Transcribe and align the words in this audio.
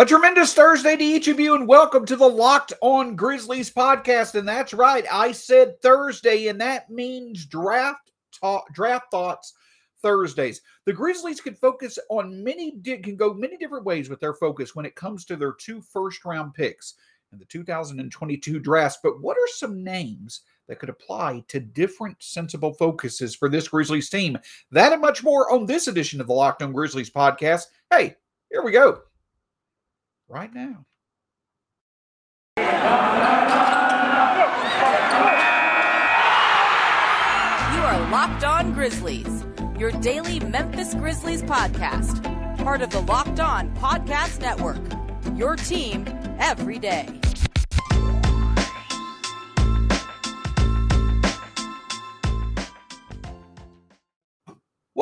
A 0.00 0.06
tremendous 0.06 0.54
Thursday 0.54 0.96
to 0.96 1.04
each 1.04 1.28
of 1.28 1.38
you, 1.38 1.54
and 1.54 1.68
welcome 1.68 2.06
to 2.06 2.16
the 2.16 2.26
Locked 2.26 2.72
On 2.80 3.14
Grizzlies 3.14 3.70
podcast. 3.70 4.34
And 4.34 4.48
that's 4.48 4.72
right, 4.72 5.04
I 5.12 5.30
said 5.30 5.78
Thursday, 5.82 6.48
and 6.48 6.58
that 6.58 6.88
means 6.88 7.44
draft 7.44 8.10
talk, 8.32 8.72
draft 8.72 9.10
thoughts 9.10 9.52
Thursdays. 10.00 10.62
The 10.86 10.94
Grizzlies 10.94 11.42
can 11.42 11.54
focus 11.54 11.98
on 12.08 12.42
many 12.42 12.80
can 12.80 13.14
go 13.14 13.34
many 13.34 13.58
different 13.58 13.84
ways 13.84 14.08
with 14.08 14.20
their 14.20 14.32
focus 14.32 14.74
when 14.74 14.86
it 14.86 14.96
comes 14.96 15.26
to 15.26 15.36
their 15.36 15.52
two 15.52 15.82
first 15.82 16.24
round 16.24 16.54
picks 16.54 16.94
in 17.30 17.38
the 17.38 17.44
2022 17.44 18.58
draft. 18.58 19.00
But 19.02 19.20
what 19.20 19.36
are 19.36 19.48
some 19.48 19.84
names 19.84 20.40
that 20.66 20.78
could 20.78 20.88
apply 20.88 21.44
to 21.48 21.60
different 21.60 22.16
sensible 22.22 22.72
focuses 22.72 23.34
for 23.34 23.50
this 23.50 23.68
Grizzlies 23.68 24.08
team? 24.08 24.38
That 24.70 24.94
and 24.94 25.02
much 25.02 25.22
more 25.22 25.52
on 25.52 25.66
this 25.66 25.88
edition 25.88 26.22
of 26.22 26.26
the 26.26 26.32
Locked 26.32 26.62
On 26.62 26.72
Grizzlies 26.72 27.10
podcast. 27.10 27.64
Hey, 27.90 28.16
here 28.50 28.62
we 28.62 28.72
go 28.72 29.02
right 30.30 30.54
now. 30.54 30.84
You 32.56 32.62
are 37.82 38.10
Locked 38.10 38.44
On 38.44 38.72
Grizzlies, 38.72 39.44
your 39.78 39.90
daily 39.90 40.40
Memphis 40.40 40.94
Grizzlies 40.94 41.42
podcast, 41.42 42.22
part 42.58 42.82
of 42.82 42.90
the 42.90 43.00
Locked 43.00 43.40
On 43.40 43.74
Podcast 43.76 44.40
Network. 44.40 44.80
Your 45.36 45.56
team 45.56 46.04
every 46.38 46.78
day. 46.78 47.08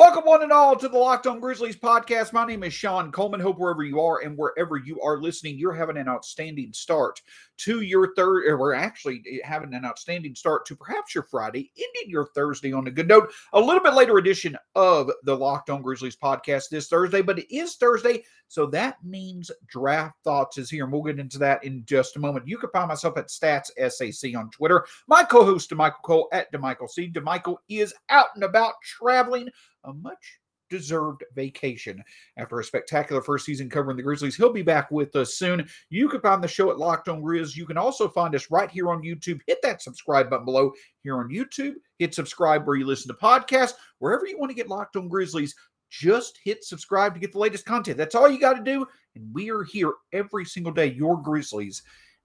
Welcome, 0.09 0.25
one 0.25 0.41
and 0.41 0.51
all, 0.51 0.75
to 0.75 0.89
the 0.89 0.97
Locked 0.97 1.27
On 1.27 1.39
Grizzlies 1.39 1.75
podcast. 1.75 2.33
My 2.33 2.43
name 2.43 2.63
is 2.63 2.73
Sean 2.73 3.11
Coleman. 3.11 3.39
Hope 3.39 3.59
wherever 3.59 3.83
you 3.83 4.01
are 4.01 4.21
and 4.23 4.35
wherever 4.35 4.75
you 4.75 4.99
are 5.01 5.21
listening, 5.21 5.59
you're 5.59 5.75
having 5.75 5.97
an 5.97 6.07
outstanding 6.07 6.73
start 6.73 7.21
to 7.59 7.81
your 7.81 8.13
third, 8.15 8.45
or 8.45 8.57
we're 8.57 8.73
actually 8.73 9.23
eh, 9.31 9.37
having 9.43 9.73
an 9.73 9.85
outstanding 9.85 10.35
start 10.35 10.65
to 10.65 10.75
perhaps 10.75 11.13
your 11.13 11.23
Friday, 11.23 11.71
ending 11.77 12.09
your 12.09 12.27
Thursday 12.35 12.73
on 12.73 12.87
a 12.87 12.91
good 12.91 13.07
note. 13.07 13.31
A 13.53 13.59
little 13.59 13.81
bit 13.81 13.93
later 13.93 14.17
edition 14.17 14.57
of 14.75 15.11
the 15.23 15.35
Locked 15.35 15.69
On 15.69 15.81
Grizzlies 15.81 16.15
podcast 16.15 16.69
this 16.69 16.87
Thursday, 16.87 17.21
but 17.21 17.39
it 17.39 17.53
is 17.53 17.75
Thursday, 17.75 18.23
so 18.47 18.65
that 18.67 19.03
means 19.03 19.51
Draft 19.67 20.15
Thoughts 20.23 20.57
is 20.57 20.69
here, 20.69 20.83
and 20.83 20.93
we'll 20.93 21.03
get 21.03 21.19
into 21.19 21.37
that 21.39 21.63
in 21.63 21.83
just 21.85 22.15
a 22.15 22.19
moment. 22.19 22.47
You 22.47 22.57
can 22.57 22.69
find 22.71 22.87
myself 22.87 23.17
at 23.17 23.27
Stats 23.27 23.69
SAC 23.77 24.35
on 24.35 24.49
Twitter. 24.49 24.85
My 25.07 25.23
co-host 25.23 25.69
DeMichael 25.69 26.01
Cole 26.03 26.29
at 26.31 26.51
DeMichael 26.51 26.89
C. 26.89 27.11
DeMichael 27.11 27.57
is 27.69 27.93
out 28.09 28.27
and 28.35 28.43
about 28.43 28.75
traveling 28.83 29.49
a 29.83 29.93
much 29.93 30.39
deserved 30.69 31.23
vacation 31.35 32.03
after 32.37 32.59
a 32.59 32.63
spectacular 32.63 33.21
first 33.21 33.45
season 33.45 33.69
covering 33.69 33.97
the 33.97 34.03
Grizzlies. 34.03 34.35
He'll 34.35 34.53
be 34.53 34.61
back 34.61 34.91
with 34.91 35.15
us 35.15 35.35
soon. 35.35 35.67
You 35.89 36.09
can 36.09 36.21
find 36.21 36.43
the 36.43 36.47
show 36.47 36.71
at 36.71 36.77
Locked 36.77 37.09
On 37.09 37.21
Grizz. 37.21 37.55
You 37.55 37.65
can 37.65 37.77
also 37.77 38.07
find 38.07 38.33
us 38.35 38.51
right 38.51 38.69
here 38.69 38.89
on 38.89 39.01
YouTube. 39.01 39.39
Hit 39.47 39.59
that 39.63 39.81
subscribe 39.81 40.29
button 40.29 40.45
below 40.45 40.71
here 41.03 41.17
on 41.17 41.29
YouTube. 41.29 41.73
Hit 41.97 42.13
subscribe 42.13 42.65
where 42.65 42.75
you 42.75 42.85
listen 42.85 43.07
to 43.09 43.21
podcasts, 43.21 43.73
wherever 43.99 44.25
you 44.25 44.37
want 44.37 44.49
to 44.49 44.55
get 44.55 44.69
Locked 44.69 44.95
On 44.95 45.07
Grizzlies. 45.07 45.55
Just 45.89 46.39
hit 46.43 46.63
subscribe 46.63 47.13
to 47.15 47.19
get 47.19 47.31
the 47.31 47.39
latest 47.39 47.65
content. 47.65 47.97
That's 47.97 48.15
all 48.15 48.29
you 48.29 48.39
got 48.39 48.53
to 48.53 48.63
do. 48.63 48.85
And 49.15 49.33
we 49.33 49.49
are 49.49 49.63
here 49.63 49.93
every 50.13 50.45
single 50.45 50.71
day, 50.71 50.93
your 50.93 51.21
Grizzlies, 51.21 51.81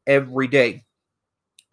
every 0.07 0.49
day. 0.49 0.85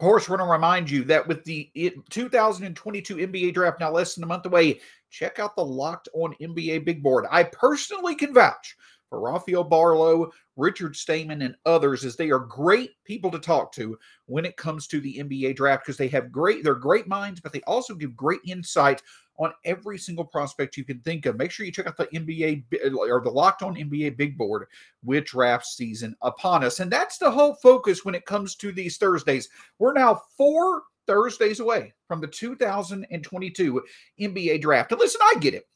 Of 0.02 0.06
course, 0.06 0.28
we're 0.28 0.36
going 0.36 0.48
to 0.48 0.52
remind 0.52 0.90
you 0.90 1.04
that 1.04 1.28
with 1.28 1.44
the 1.44 1.70
eh, 1.76 1.90
2022 2.10 3.18
NBA 3.18 3.54
draft 3.54 3.78
now 3.78 3.92
less 3.92 4.16
than 4.16 4.24
a 4.24 4.26
month 4.26 4.46
away, 4.46 4.80
check 5.10 5.38
out 5.38 5.54
the 5.54 5.64
Locked 5.64 6.08
On 6.12 6.34
NBA 6.42 6.84
Big 6.84 7.04
Board. 7.04 7.26
I 7.30 7.44
personally 7.44 8.16
can 8.16 8.34
vouch 8.34 8.76
for 9.08 9.20
Rafael 9.20 9.64
Barlowe, 9.64 10.32
Richard 10.56 10.96
Stayman, 10.96 11.42
and 11.42 11.54
others 11.66 12.04
as 12.04 12.16
they 12.16 12.30
are 12.30 12.40
great 12.40 12.90
people 13.04 13.30
to 13.30 13.38
talk 13.38 13.70
to 13.74 13.96
when 14.26 14.44
it 14.44 14.56
comes 14.56 14.88
to 14.88 14.98
the 15.00 15.18
NBA 15.18 15.54
draft 15.54 15.84
because 15.86 15.98
they 15.98 16.08
have 16.08 16.32
great, 16.32 16.64
they're 16.64 16.74
great 16.74 17.06
minds, 17.06 17.40
but 17.40 17.52
they 17.52 17.62
also 17.68 17.94
give 17.94 18.16
great 18.16 18.40
insight 18.44 19.00
on 19.38 19.52
every 19.64 19.98
single 19.98 20.24
prospect 20.24 20.76
you 20.76 20.84
can 20.84 21.00
think 21.00 21.26
of. 21.26 21.36
Make 21.36 21.50
sure 21.50 21.66
you 21.66 21.72
check 21.72 21.86
out 21.86 21.96
the 21.96 22.06
NBA 22.06 22.64
or 23.08 23.20
the 23.20 23.30
Locked 23.30 23.62
On 23.62 23.74
NBA 23.74 24.16
Big 24.16 24.36
Board 24.36 24.66
with 25.04 25.24
draft 25.24 25.66
season 25.66 26.14
upon 26.22 26.64
us. 26.64 26.80
And 26.80 26.90
that's 26.90 27.18
the 27.18 27.30
whole 27.30 27.54
focus 27.54 28.04
when 28.04 28.14
it 28.14 28.26
comes 28.26 28.54
to 28.56 28.72
these 28.72 28.98
Thursdays. 28.98 29.48
We're 29.78 29.94
now 29.94 30.22
four 30.36 30.82
Thursdays 31.06 31.60
away 31.60 31.92
from 32.06 32.20
the 32.20 32.26
2022 32.26 33.82
NBA 34.20 34.60
draft. 34.60 34.92
And 34.92 35.00
listen, 35.00 35.20
I 35.22 35.38
get 35.40 35.54
it. 35.54 35.66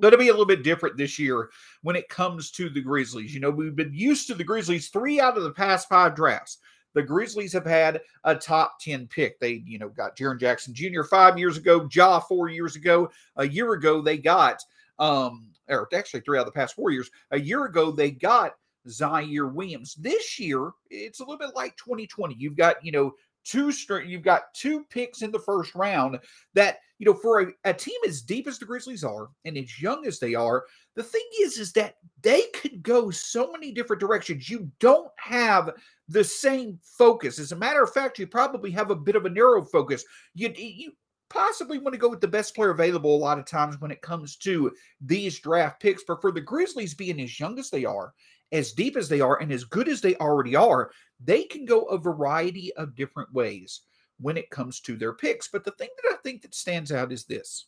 Going 0.00 0.12
to 0.12 0.18
be 0.18 0.28
a 0.28 0.32
little 0.32 0.46
bit 0.46 0.62
different 0.62 0.96
this 0.96 1.18
year 1.18 1.50
when 1.82 1.94
it 1.94 2.08
comes 2.08 2.50
to 2.52 2.70
the 2.70 2.80
Grizzlies. 2.80 3.34
You 3.34 3.40
know, 3.40 3.50
we've 3.50 3.76
been 3.76 3.92
used 3.92 4.26
to 4.28 4.34
the 4.34 4.44
Grizzlies 4.44 4.88
three 4.88 5.20
out 5.20 5.36
of 5.36 5.42
the 5.42 5.50
past 5.50 5.88
five 5.90 6.14
drafts. 6.14 6.58
The 6.94 7.02
Grizzlies 7.02 7.52
have 7.52 7.66
had 7.66 8.00
a 8.24 8.34
top 8.34 8.80
10 8.80 9.06
pick. 9.08 9.38
They, 9.38 9.62
you 9.66 9.78
know, 9.78 9.88
got 9.88 10.16
Jaren 10.16 10.40
Jackson 10.40 10.74
Jr. 10.74 11.02
five 11.02 11.38
years 11.38 11.56
ago, 11.56 11.88
Ja 11.92 12.20
four 12.20 12.48
years 12.48 12.76
ago. 12.76 13.10
A 13.36 13.46
year 13.46 13.72
ago, 13.72 14.02
they 14.02 14.18
got, 14.18 14.62
um, 14.98 15.48
or 15.68 15.88
actually 15.94 16.20
three 16.20 16.38
out 16.38 16.46
of 16.46 16.46
the 16.46 16.58
past 16.58 16.74
four 16.74 16.90
years. 16.90 17.10
A 17.30 17.38
year 17.38 17.64
ago, 17.64 17.90
they 17.90 18.10
got 18.10 18.54
Ziaire 18.88 19.52
Williams. 19.52 19.94
This 19.94 20.38
year, 20.38 20.70
it's 20.90 21.20
a 21.20 21.22
little 21.22 21.38
bit 21.38 21.54
like 21.54 21.76
2020. 21.76 22.34
You've 22.38 22.56
got, 22.56 22.84
you 22.84 22.92
know, 22.92 23.12
two 23.44 23.72
straight 23.72 24.06
you've 24.06 24.22
got 24.22 24.52
two 24.54 24.84
picks 24.90 25.22
in 25.22 25.30
the 25.30 25.38
first 25.38 25.74
round 25.74 26.18
that 26.54 26.78
you 26.98 27.06
know 27.06 27.14
for 27.14 27.40
a, 27.40 27.46
a, 27.64 27.72
team 27.72 27.98
as 28.06 28.22
deep 28.22 28.46
as 28.46 28.58
the 28.58 28.64
grizzlies 28.64 29.02
are 29.04 29.28
and 29.44 29.56
as 29.56 29.80
young 29.80 30.06
as 30.06 30.18
they 30.18 30.34
are 30.34 30.64
the 30.96 31.02
thing 31.02 31.26
is 31.40 31.58
is 31.58 31.72
that 31.72 31.94
they 32.22 32.42
could 32.52 32.82
go 32.82 33.10
so 33.10 33.50
many 33.52 33.72
different 33.72 34.00
directions. 34.00 34.50
You 34.50 34.70
don't 34.80 35.10
have 35.16 35.70
the 36.08 36.24
same 36.24 36.78
focus. 36.82 37.38
As 37.38 37.52
a 37.52 37.56
matter 37.56 37.82
of 37.82 37.92
fact 37.92 38.18
you 38.18 38.26
probably 38.26 38.70
have 38.72 38.90
a 38.90 38.96
bit 38.96 39.16
of 39.16 39.24
a 39.24 39.30
narrow 39.30 39.64
focus. 39.64 40.04
You 40.34 40.52
you 40.56 40.92
possibly 41.30 41.78
want 41.78 41.94
to 41.94 41.98
go 41.98 42.08
with 42.08 42.20
the 42.20 42.28
best 42.28 42.54
player 42.56 42.70
available 42.70 43.14
a 43.14 43.16
lot 43.16 43.38
of 43.38 43.46
times 43.46 43.80
when 43.80 43.92
it 43.92 44.02
comes 44.02 44.36
to 44.36 44.72
these 45.00 45.38
draft 45.38 45.80
picks 45.80 46.02
but 46.06 46.20
for 46.20 46.32
the 46.32 46.40
grizzlies 46.40 46.92
being 46.92 47.20
as 47.20 47.38
young 47.38 47.56
as 47.56 47.70
they 47.70 47.84
are 47.84 48.12
as 48.52 48.72
deep 48.72 48.96
as 48.96 49.08
they 49.08 49.20
are 49.20 49.40
and 49.40 49.52
as 49.52 49.64
good 49.64 49.88
as 49.88 50.00
they 50.00 50.16
already 50.16 50.56
are, 50.56 50.90
they 51.24 51.44
can 51.44 51.64
go 51.64 51.84
a 51.84 51.98
variety 51.98 52.72
of 52.74 52.94
different 52.94 53.32
ways 53.32 53.82
when 54.20 54.36
it 54.36 54.50
comes 54.50 54.80
to 54.80 54.96
their 54.96 55.12
picks. 55.12 55.48
But 55.48 55.64
the 55.64 55.70
thing 55.72 55.88
that 56.02 56.12
I 56.12 56.16
think 56.22 56.42
that 56.42 56.54
stands 56.54 56.92
out 56.92 57.12
is 57.12 57.24
this. 57.24 57.66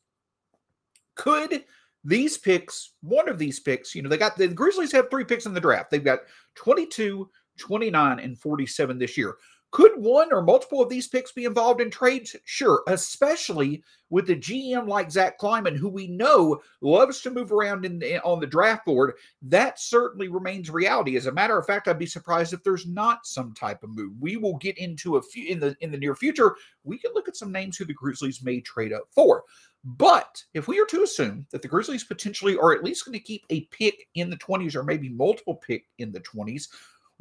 Could 1.14 1.64
these 2.04 2.38
picks, 2.38 2.92
one 3.02 3.28
of 3.28 3.38
these 3.38 3.60
picks, 3.60 3.94
you 3.94 4.02
know, 4.02 4.08
they 4.08 4.16
got 4.16 4.36
the 4.36 4.48
Grizzlies 4.48 4.92
have 4.92 5.10
three 5.10 5.24
picks 5.24 5.46
in 5.46 5.54
the 5.54 5.60
draft. 5.60 5.90
They've 5.90 6.02
got 6.02 6.20
22, 6.56 7.30
29, 7.58 8.18
and 8.18 8.38
47 8.38 8.98
this 8.98 9.16
year. 9.16 9.36
Could 9.72 9.92
one 9.96 10.34
or 10.34 10.42
multiple 10.42 10.82
of 10.82 10.90
these 10.90 11.08
picks 11.08 11.32
be 11.32 11.46
involved 11.46 11.80
in 11.80 11.90
trades? 11.90 12.36
Sure, 12.44 12.82
especially 12.88 13.82
with 14.10 14.26
the 14.26 14.36
GM 14.36 14.86
like 14.86 15.10
Zach 15.10 15.38
Kleiman, 15.38 15.74
who 15.74 15.88
we 15.88 16.08
know 16.08 16.60
loves 16.82 17.22
to 17.22 17.30
move 17.30 17.52
around 17.52 17.86
in 17.86 18.02
on 18.22 18.38
the 18.38 18.46
draft 18.46 18.84
board. 18.84 19.14
That 19.40 19.80
certainly 19.80 20.28
remains 20.28 20.68
reality. 20.68 21.16
As 21.16 21.24
a 21.24 21.32
matter 21.32 21.58
of 21.58 21.66
fact, 21.66 21.88
I'd 21.88 21.98
be 21.98 22.04
surprised 22.04 22.52
if 22.52 22.62
there's 22.62 22.86
not 22.86 23.26
some 23.26 23.54
type 23.54 23.82
of 23.82 23.96
move. 23.96 24.12
We 24.20 24.36
will 24.36 24.58
get 24.58 24.76
into 24.76 25.16
a 25.16 25.22
few 25.22 25.46
in 25.46 25.58
the 25.58 25.74
in 25.80 25.90
the 25.90 25.98
near 25.98 26.14
future. 26.14 26.54
We 26.84 26.98
can 26.98 27.14
look 27.14 27.26
at 27.26 27.36
some 27.36 27.50
names 27.50 27.78
who 27.78 27.86
the 27.86 27.94
Grizzlies 27.94 28.42
may 28.42 28.60
trade 28.60 28.92
up 28.92 29.04
for. 29.10 29.44
But 29.84 30.44
if 30.54 30.68
we 30.68 30.80
are 30.80 30.86
to 30.86 31.02
assume 31.02 31.46
that 31.50 31.60
the 31.62 31.68
Grizzlies 31.68 32.04
potentially 32.04 32.56
are 32.56 32.72
at 32.72 32.84
least 32.84 33.04
going 33.04 33.14
to 33.14 33.24
keep 33.24 33.44
a 33.50 33.62
pick 33.72 34.06
in 34.14 34.30
the 34.30 34.36
20s 34.36 34.76
or 34.76 34.84
maybe 34.84 35.08
multiple 35.08 35.56
pick 35.56 35.86
in 35.98 36.12
the 36.12 36.20
20s, 36.20 36.68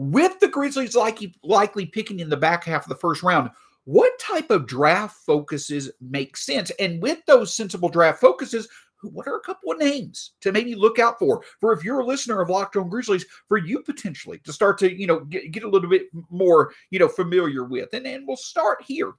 with 0.01 0.39
the 0.39 0.47
Grizzlies 0.47 0.95
likely, 0.95 1.35
likely 1.43 1.85
picking 1.85 2.19
in 2.19 2.29
the 2.29 2.37
back 2.37 2.63
half 2.63 2.83
of 2.83 2.89
the 2.89 2.95
first 2.95 3.21
round, 3.21 3.51
what 3.83 4.17
type 4.19 4.49
of 4.49 4.67
draft 4.67 5.17
focuses 5.25 5.91
make 6.01 6.35
sense? 6.35 6.71
And 6.79 7.01
with 7.01 7.19
those 7.27 7.53
sensible 7.53 7.89
draft 7.89 8.19
focuses, 8.19 8.67
what 9.03 9.27
are 9.27 9.37
a 9.37 9.41
couple 9.41 9.71
of 9.71 9.79
names 9.79 10.33
to 10.41 10.51
maybe 10.51 10.75
look 10.75 10.97
out 10.97 11.19
for? 11.19 11.43
For 11.59 11.71
if 11.73 11.83
you're 11.83 11.99
a 11.99 12.05
listener 12.05 12.41
of 12.41 12.49
Locked 12.49 12.75
On 12.77 12.89
Grizzlies, 12.89 13.25
for 13.47 13.57
you 13.57 13.81
potentially 13.81 14.39
to 14.39 14.53
start 14.53 14.77
to, 14.79 14.91
you 14.91 15.07
know, 15.07 15.21
get, 15.21 15.51
get 15.51 15.63
a 15.63 15.69
little 15.69 15.89
bit 15.89 16.07
more, 16.29 16.73
you 16.89 16.99
know, 16.99 17.07
familiar 17.07 17.63
with. 17.63 17.93
And, 17.93 18.05
and 18.07 18.27
we'll 18.27 18.37
start 18.37 18.83
here. 18.83 19.13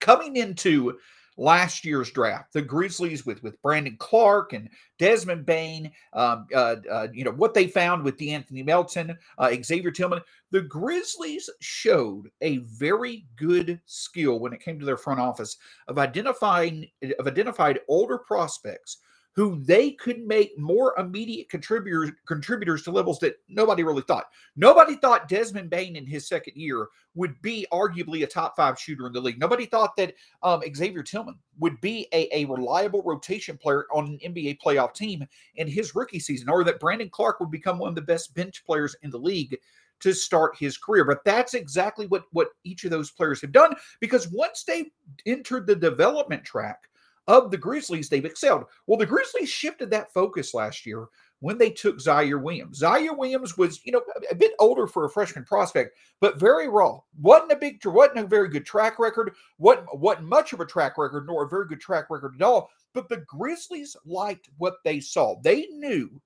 Coming 0.00 0.36
into 0.36 0.98
last 1.38 1.84
year's 1.84 2.10
draft. 2.10 2.52
The 2.52 2.60
Grizzlies 2.60 3.24
with 3.24 3.42
with 3.42 3.60
Brandon 3.62 3.96
Clarke 3.98 4.52
and 4.52 4.68
Desmond 4.98 5.46
Bane, 5.46 5.90
um, 6.12 6.46
uh, 6.54 6.76
uh, 6.90 7.08
you 7.12 7.24
know 7.24 7.30
what 7.30 7.54
they 7.54 7.66
found 7.66 8.04
with 8.04 8.18
De'Anthony 8.18 8.66
Melton, 8.66 9.16
uh, 9.38 9.54
Xavier 9.62 9.90
Tillman. 9.90 10.20
The 10.50 10.62
Grizzlies 10.62 11.48
showed 11.60 12.30
a 12.42 12.58
very 12.58 13.26
good 13.36 13.80
skill 13.86 14.40
when 14.40 14.52
it 14.52 14.60
came 14.60 14.78
to 14.78 14.86
their 14.86 14.96
front 14.96 15.20
office 15.20 15.56
of 15.86 15.98
identifying 15.98 16.86
of 17.18 17.26
identified 17.26 17.80
older 17.88 18.18
prospects 18.18 18.98
who 19.38 19.62
they 19.62 19.92
could 19.92 20.26
make 20.26 20.58
more 20.58 20.98
immediate 20.98 21.48
contributors 21.48 22.10
contributors 22.26 22.82
to 22.82 22.90
levels 22.90 23.20
that 23.20 23.36
nobody 23.48 23.84
really 23.84 24.02
thought. 24.02 24.24
Nobody 24.56 24.96
thought 24.96 25.28
Desmond 25.28 25.70
Bane 25.70 25.94
in 25.94 26.04
his 26.04 26.26
second 26.26 26.56
year 26.56 26.88
would 27.14 27.40
be 27.40 27.64
arguably 27.72 28.24
a 28.24 28.26
top 28.26 28.56
five 28.56 28.80
shooter 28.80 29.06
in 29.06 29.12
the 29.12 29.20
league. 29.20 29.38
Nobody 29.38 29.64
thought 29.64 29.94
that 29.96 30.14
um, 30.42 30.60
Xavier 30.74 31.04
Tillman 31.04 31.36
would 31.60 31.80
be 31.80 32.08
a, 32.12 32.28
a 32.36 32.46
reliable 32.46 33.00
rotation 33.04 33.56
player 33.56 33.86
on 33.92 34.18
an 34.20 34.34
NBA 34.34 34.58
playoff 34.58 34.92
team 34.92 35.24
in 35.54 35.68
his 35.68 35.94
rookie 35.94 36.18
season, 36.18 36.48
or 36.48 36.64
that 36.64 36.80
Brandon 36.80 37.08
Clarke 37.08 37.38
would 37.38 37.52
become 37.52 37.78
one 37.78 37.90
of 37.90 37.94
the 37.94 38.02
best 38.02 38.34
bench 38.34 38.64
players 38.66 38.96
in 39.02 39.10
the 39.10 39.18
league 39.18 39.56
to 40.00 40.12
start 40.12 40.56
his 40.58 40.76
career. 40.76 41.04
But 41.04 41.24
that's 41.24 41.54
exactly 41.54 42.08
what 42.08 42.24
what 42.32 42.48
each 42.64 42.82
of 42.82 42.90
those 42.90 43.12
players 43.12 43.40
have 43.42 43.52
done 43.52 43.76
because 44.00 44.26
once 44.32 44.64
they 44.64 44.90
entered 45.26 45.68
the 45.68 45.76
development 45.76 46.42
track 46.42 46.87
of 47.28 47.50
the 47.50 47.58
Grizzlies, 47.58 48.08
they've 48.08 48.24
excelled. 48.24 48.64
Well, 48.86 48.98
the 48.98 49.06
Grizzlies 49.06 49.50
shifted 49.50 49.90
that 49.90 50.12
focus 50.12 50.54
last 50.54 50.84
year 50.86 51.06
when 51.40 51.58
they 51.58 51.70
took 51.70 51.98
Ziaire 51.98 52.42
Williams. 52.42 52.80
Ziaire 52.80 53.16
Williams 53.16 53.56
was, 53.56 53.80
you 53.84 53.92
know, 53.92 54.02
a 54.30 54.34
bit 54.34 54.52
older 54.58 54.86
for 54.86 55.04
a 55.04 55.10
freshman 55.10 55.44
prospect, 55.44 55.96
but 56.20 56.40
very 56.40 56.68
raw. 56.68 56.98
wasn't 57.20 57.52
a 57.52 57.56
big, 57.56 57.84
wasn't 57.84 58.18
a 58.18 58.26
very 58.26 58.48
good 58.48 58.66
track 58.66 58.98
record. 58.98 59.34
wasn't 59.58 59.86
wasn't 59.92 60.26
much 60.26 60.52
of 60.52 60.60
a 60.60 60.66
track 60.66 60.98
record, 60.98 61.26
nor 61.26 61.44
a 61.44 61.48
very 61.48 61.68
good 61.68 61.80
track 61.80 62.10
record 62.10 62.34
at 62.34 62.42
all. 62.42 62.70
But 62.94 63.08
the 63.08 63.18
Grizzlies 63.18 63.94
liked 64.04 64.48
what 64.56 64.78
they 64.84 64.98
saw. 64.98 65.36
They 65.42 65.66
knew 65.70 66.20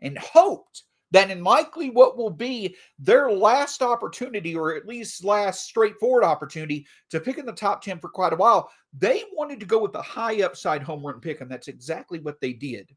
and 0.00 0.16
hoped 0.16 0.84
that 1.12 1.30
in 1.30 1.44
likely 1.44 1.90
what 1.90 2.16
will 2.16 2.30
be 2.30 2.74
their 2.98 3.30
last 3.30 3.82
opportunity, 3.82 4.54
or 4.54 4.74
at 4.74 4.86
least 4.86 5.24
last 5.24 5.64
straightforward 5.64 6.24
opportunity 6.24 6.86
to 7.10 7.20
pick 7.20 7.38
in 7.38 7.46
the 7.46 7.52
top 7.52 7.82
10 7.82 8.00
for 8.00 8.08
quite 8.08 8.32
a 8.32 8.36
while, 8.36 8.70
they 8.98 9.24
wanted 9.32 9.60
to 9.60 9.66
go 9.66 9.78
with 9.78 9.94
a 9.94 10.02
high 10.02 10.42
upside 10.42 10.82
home 10.82 11.04
run 11.04 11.20
pick, 11.20 11.40
and 11.40 11.50
that's 11.50 11.68
exactly 11.68 12.18
what 12.18 12.40
they 12.40 12.52
did 12.52 12.90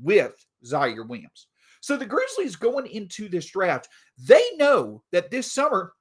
with 0.00 0.44
Ziaire 0.64 1.06
Williams. 1.06 1.46
So 1.80 1.96
the 1.96 2.06
Grizzlies 2.06 2.56
going 2.56 2.86
into 2.86 3.28
this 3.28 3.46
draft, 3.46 3.88
they 4.18 4.42
know 4.56 5.02
that 5.12 5.30
this 5.30 5.52
summer 5.52 5.92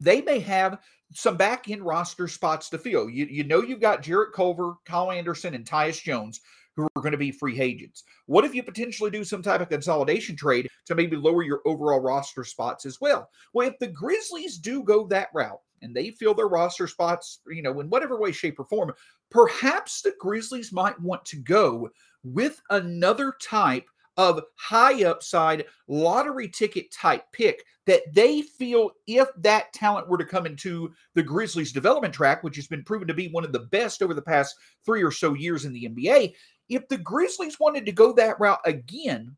they 0.00 0.20
may 0.20 0.40
have 0.40 0.80
some 1.14 1.36
back 1.36 1.70
end 1.70 1.82
roster 1.82 2.28
spots 2.28 2.68
to 2.70 2.78
fill. 2.78 3.08
You, 3.08 3.26
you 3.26 3.44
know, 3.44 3.62
you've 3.62 3.80
got 3.80 4.02
Jarrett 4.02 4.32
Culver, 4.32 4.74
Kyle 4.84 5.10
Anderson, 5.10 5.54
and 5.54 5.64
Tyus 5.64 6.02
Jones 6.02 6.40
who 6.76 6.88
are 6.96 7.02
going 7.02 7.12
to 7.12 7.18
be 7.18 7.30
free 7.30 7.60
agents. 7.60 8.02
What 8.26 8.44
if 8.44 8.54
you 8.54 8.62
potentially 8.62 9.10
do 9.10 9.22
some 9.22 9.42
type 9.42 9.60
of 9.60 9.68
consolidation 9.68 10.34
trade 10.34 10.68
to 10.86 10.96
maybe 10.96 11.16
lower 11.16 11.44
your 11.44 11.60
overall 11.64 12.00
roster 12.00 12.42
spots 12.42 12.84
as 12.84 13.00
well? 13.00 13.30
Well, 13.52 13.68
if 13.68 13.78
the 13.78 13.86
Grizzlies 13.86 14.58
do 14.58 14.82
go 14.82 15.06
that 15.06 15.28
route 15.32 15.60
and 15.82 15.94
they 15.94 16.10
fill 16.10 16.34
their 16.34 16.48
roster 16.48 16.88
spots, 16.88 17.40
you 17.46 17.62
know, 17.62 17.78
in 17.78 17.88
whatever 17.90 18.18
way, 18.18 18.32
shape, 18.32 18.58
or 18.58 18.64
form, 18.64 18.92
perhaps 19.30 20.02
the 20.02 20.14
Grizzlies 20.18 20.72
might 20.72 21.00
want 21.00 21.24
to 21.26 21.36
go 21.36 21.90
with 22.24 22.60
another 22.70 23.34
type 23.40 23.86
of 24.16 24.42
high 24.56 25.04
upside 25.04 25.64
lottery 25.88 26.48
ticket 26.48 26.90
type 26.92 27.24
pick 27.32 27.64
that 27.86 28.02
they 28.14 28.42
feel 28.42 28.90
if 29.06 29.28
that 29.38 29.72
talent 29.72 30.08
were 30.08 30.18
to 30.18 30.24
come 30.24 30.46
into 30.46 30.92
the 31.14 31.22
Grizzlies 31.22 31.72
development 31.72 32.14
track, 32.14 32.42
which 32.42 32.56
has 32.56 32.66
been 32.66 32.84
proven 32.84 33.06
to 33.08 33.14
be 33.14 33.28
one 33.28 33.44
of 33.44 33.52
the 33.52 33.60
best 33.60 34.02
over 34.02 34.14
the 34.14 34.22
past 34.22 34.54
three 34.84 35.02
or 35.02 35.10
so 35.10 35.34
years 35.34 35.64
in 35.64 35.72
the 35.72 35.88
NBA, 35.88 36.34
if 36.68 36.88
the 36.88 36.98
Grizzlies 36.98 37.60
wanted 37.60 37.84
to 37.86 37.92
go 37.92 38.12
that 38.12 38.40
route 38.40 38.60
again, 38.64 39.36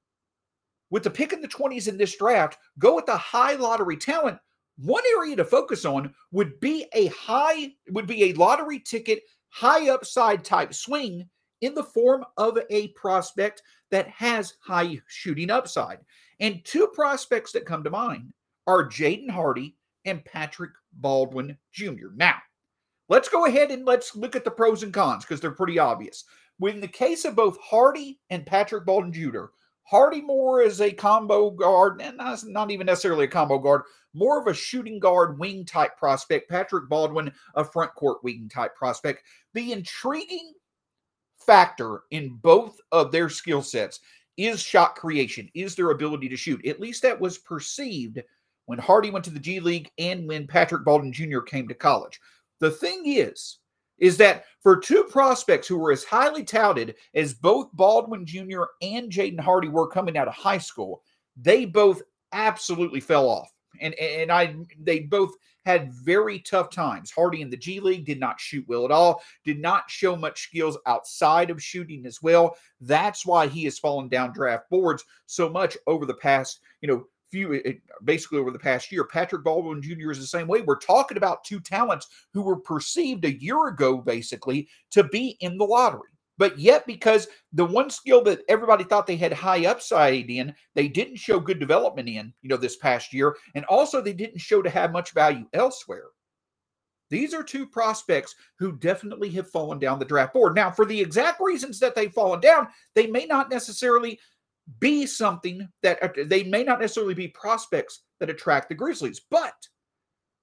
with 0.90 1.02
the 1.02 1.10
pick 1.10 1.32
in 1.32 1.40
the 1.40 1.48
20s 1.48 1.88
in 1.88 1.96
this 1.96 2.16
draft, 2.16 2.58
go 2.78 2.94
with 2.94 3.06
the 3.06 3.16
high 3.16 3.54
lottery 3.54 3.96
talent, 3.96 4.38
one 4.78 5.02
area 5.16 5.34
to 5.34 5.44
focus 5.44 5.84
on 5.84 6.14
would 6.30 6.60
be 6.60 6.86
a 6.92 7.06
high, 7.06 7.72
would 7.90 8.06
be 8.06 8.24
a 8.24 8.34
lottery 8.34 8.78
ticket, 8.78 9.22
high 9.48 9.88
upside 9.88 10.44
type 10.44 10.72
swing 10.72 11.28
in 11.60 11.74
the 11.74 11.82
form 11.82 12.24
of 12.36 12.58
a 12.70 12.88
prospect 12.88 13.62
that 13.90 14.08
has 14.08 14.54
high 14.60 15.00
shooting 15.06 15.50
upside. 15.50 15.98
And 16.40 16.64
two 16.64 16.88
prospects 16.94 17.52
that 17.52 17.66
come 17.66 17.82
to 17.84 17.90
mind 17.90 18.32
are 18.66 18.88
Jaden 18.88 19.30
Hardy 19.30 19.76
and 20.04 20.24
Patrick 20.24 20.72
Baldwin 20.94 21.56
Jr. 21.72 22.08
Now, 22.14 22.36
let's 23.08 23.28
go 23.28 23.46
ahead 23.46 23.70
and 23.70 23.84
let's 23.84 24.14
look 24.14 24.36
at 24.36 24.44
the 24.44 24.50
pros 24.50 24.82
and 24.82 24.92
cons 24.92 25.24
because 25.24 25.40
they're 25.40 25.50
pretty 25.50 25.78
obvious. 25.78 26.24
In 26.62 26.80
the 26.80 26.88
case 26.88 27.24
of 27.24 27.36
both 27.36 27.58
Hardy 27.60 28.18
and 28.30 28.46
Patrick 28.46 28.86
Baldwin 28.86 29.12
Jr., 29.12 29.46
Hardy 29.84 30.20
more 30.20 30.62
is 30.62 30.80
a 30.80 30.90
combo 30.90 31.48
guard, 31.50 32.00
and 32.02 32.16
not, 32.16 32.42
not 32.44 32.70
even 32.72 32.86
necessarily 32.86 33.26
a 33.26 33.28
combo 33.28 33.56
guard, 33.56 33.82
more 34.14 34.40
of 34.40 34.48
a 34.48 34.54
shooting 34.54 34.98
guard 34.98 35.38
wing 35.38 35.64
type 35.64 35.96
prospect. 35.96 36.50
Patrick 36.50 36.88
Baldwin, 36.88 37.32
a 37.54 37.64
front 37.64 37.94
court 37.94 38.18
wing 38.24 38.48
type 38.52 38.74
prospect. 38.74 39.22
The 39.54 39.70
intriguing 39.72 40.54
factor 41.46 42.02
in 42.10 42.38
both 42.42 42.78
of 42.92 43.12
their 43.12 43.28
skill 43.28 43.62
sets 43.62 44.00
is 44.36 44.60
shot 44.60 44.96
creation, 44.96 45.48
is 45.54 45.74
their 45.74 45.90
ability 45.90 46.28
to 46.28 46.36
shoot. 46.36 46.64
At 46.66 46.80
least 46.80 47.02
that 47.02 47.18
was 47.18 47.38
perceived 47.38 48.20
when 48.66 48.78
Hardy 48.78 49.10
went 49.10 49.24
to 49.24 49.30
the 49.30 49.40
G 49.40 49.60
League 49.60 49.90
and 49.98 50.28
when 50.28 50.46
Patrick 50.46 50.84
Baldwin 50.84 51.12
Jr. 51.12 51.40
came 51.40 51.68
to 51.68 51.74
college. 51.74 52.20
The 52.60 52.70
thing 52.70 53.02
is, 53.06 53.58
is 53.98 54.16
that 54.18 54.44
for 54.62 54.76
two 54.76 55.04
prospects 55.04 55.66
who 55.66 55.78
were 55.78 55.92
as 55.92 56.04
highly 56.04 56.44
touted 56.44 56.96
as 57.14 57.32
both 57.32 57.70
Baldwin 57.72 58.26
Jr. 58.26 58.64
and 58.82 59.10
Jaden 59.10 59.40
Hardy 59.40 59.68
were 59.68 59.88
coming 59.88 60.18
out 60.18 60.28
of 60.28 60.34
high 60.34 60.58
school, 60.58 61.02
they 61.36 61.64
both 61.64 62.02
absolutely 62.32 63.00
fell 63.00 63.28
off. 63.28 63.50
And 63.80 63.94
and 63.94 64.30
I 64.30 64.54
they 64.78 65.00
both 65.00 65.34
had 65.64 65.92
very 65.92 66.38
tough 66.38 66.70
times. 66.70 67.10
Hardy 67.10 67.42
in 67.42 67.50
the 67.50 67.56
G 67.56 67.80
League 67.80 68.06
did 68.06 68.20
not 68.20 68.40
shoot 68.40 68.64
well 68.68 68.84
at 68.84 68.92
all, 68.92 69.22
did 69.44 69.58
not 69.58 69.90
show 69.90 70.14
much 70.14 70.42
skills 70.42 70.78
outside 70.86 71.50
of 71.50 71.62
shooting 71.62 72.06
as 72.06 72.22
well. 72.22 72.56
That's 72.80 73.26
why 73.26 73.48
he 73.48 73.64
has 73.64 73.78
fallen 73.78 74.08
down 74.08 74.32
draft 74.32 74.70
boards 74.70 75.04
so 75.26 75.48
much 75.48 75.76
over 75.88 76.06
the 76.06 76.14
past, 76.14 76.60
you 76.80 76.88
know, 76.88 77.06
few 77.30 77.54
eh, 77.54 77.60
eh, 77.64 77.72
basically 78.04 78.38
over 78.38 78.50
the 78.50 78.58
past 78.58 78.92
year. 78.92 79.04
Patrick 79.04 79.44
Baldwin 79.44 79.82
Jr. 79.82 80.10
is 80.10 80.20
the 80.20 80.26
same 80.26 80.46
way. 80.46 80.62
We're 80.62 80.78
talking 80.78 81.16
about 81.16 81.44
two 81.44 81.60
talents 81.60 82.06
who 82.32 82.42
were 82.42 82.56
perceived 82.56 83.24
a 83.24 83.40
year 83.40 83.66
ago, 83.66 83.98
basically, 83.98 84.68
to 84.92 85.04
be 85.04 85.36
in 85.40 85.58
the 85.58 85.64
lottery. 85.64 86.10
But 86.38 86.58
yet, 86.58 86.86
because 86.86 87.28
the 87.52 87.64
one 87.64 87.88
skill 87.90 88.22
that 88.24 88.42
everybody 88.48 88.84
thought 88.84 89.06
they 89.06 89.16
had 89.16 89.32
high 89.32 89.66
upside 89.66 90.28
in, 90.28 90.54
they 90.74 90.88
didn't 90.88 91.16
show 91.16 91.40
good 91.40 91.58
development 91.58 92.08
in, 92.08 92.32
you 92.42 92.48
know, 92.48 92.56
this 92.56 92.76
past 92.76 93.12
year. 93.12 93.36
And 93.54 93.64
also, 93.66 94.00
they 94.00 94.12
didn't 94.12 94.40
show 94.40 94.60
to 94.62 94.70
have 94.70 94.92
much 94.92 95.12
value 95.12 95.46
elsewhere. 95.52 96.08
These 97.08 97.34
are 97.34 97.42
two 97.42 97.66
prospects 97.66 98.34
who 98.58 98.72
definitely 98.72 99.30
have 99.30 99.50
fallen 99.50 99.78
down 99.78 99.98
the 99.98 100.04
draft 100.04 100.34
board. 100.34 100.54
Now, 100.54 100.70
for 100.70 100.84
the 100.84 101.00
exact 101.00 101.40
reasons 101.40 101.78
that 101.80 101.94
they've 101.94 102.12
fallen 102.12 102.40
down, 102.40 102.68
they 102.94 103.06
may 103.06 103.26
not 103.26 103.48
necessarily 103.48 104.18
be 104.80 105.06
something 105.06 105.68
that 105.82 106.02
uh, 106.02 106.08
they 106.26 106.42
may 106.42 106.64
not 106.64 106.80
necessarily 106.80 107.14
be 107.14 107.28
prospects 107.28 108.02
that 108.18 108.30
attract 108.30 108.68
the 108.68 108.74
Grizzlies, 108.74 109.20
but 109.30 109.54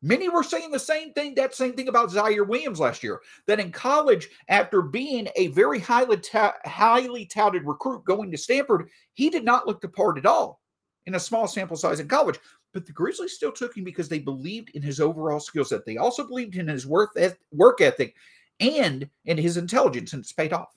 many 0.04 0.30
were 0.30 0.44
saying 0.44 0.70
the 0.70 0.78
same 0.80 1.14
thing, 1.14 1.34
that 1.36 1.56
same 1.56 1.74
thing 1.74 1.88
about 1.88 2.10
Ziaire 2.10 2.48
Williams 2.48 2.80
last 2.80 3.02
year, 3.02 3.22
that 3.48 3.60
in 3.60 3.72
college, 3.72 4.28
after 4.50 4.82
being 4.82 5.28
a 5.36 5.48
very 5.48 5.80
highly, 5.80 6.18
ta- 6.18 6.54
highly 6.66 7.26
touted 7.26 7.66
recruit 7.66 8.04
going 8.04 8.30
to 8.30 8.38
Stanford, 8.38 8.90
he 9.14 9.30
did 9.30 9.44
not 9.44 9.66
look 9.66 9.82
the 9.82 9.88
part 9.88 10.18
at 10.18 10.26
all 10.26 10.62
in 11.06 11.16
a 11.16 11.20
small 11.20 11.48
sample 11.48 11.78
size 11.78 12.00
in 12.00 12.07
college. 12.07 12.38
But 12.74 12.86
the 12.86 12.92
Grizzlies 12.92 13.33
still 13.33 13.52
took 13.52 13.76
him 13.78 13.83
because 13.83 14.10
they 14.10 14.19
believed 14.19 14.72
in 14.74 14.81
his 14.81 15.00
overall 15.00 15.40
skill 15.40 15.64
set. 15.64 15.86
They 15.86 15.98
also 15.98 16.28
believed 16.28 16.56
in 16.56 16.68
his 16.68 16.86
work 16.86 17.12
ethic 17.16 18.16
and 18.60 19.10
in 19.26 19.38
his 19.38 19.57
intelligence, 19.57 20.14
and 20.14 20.22
it's 20.22 20.33
paid 20.33 20.54
off. 20.54 20.76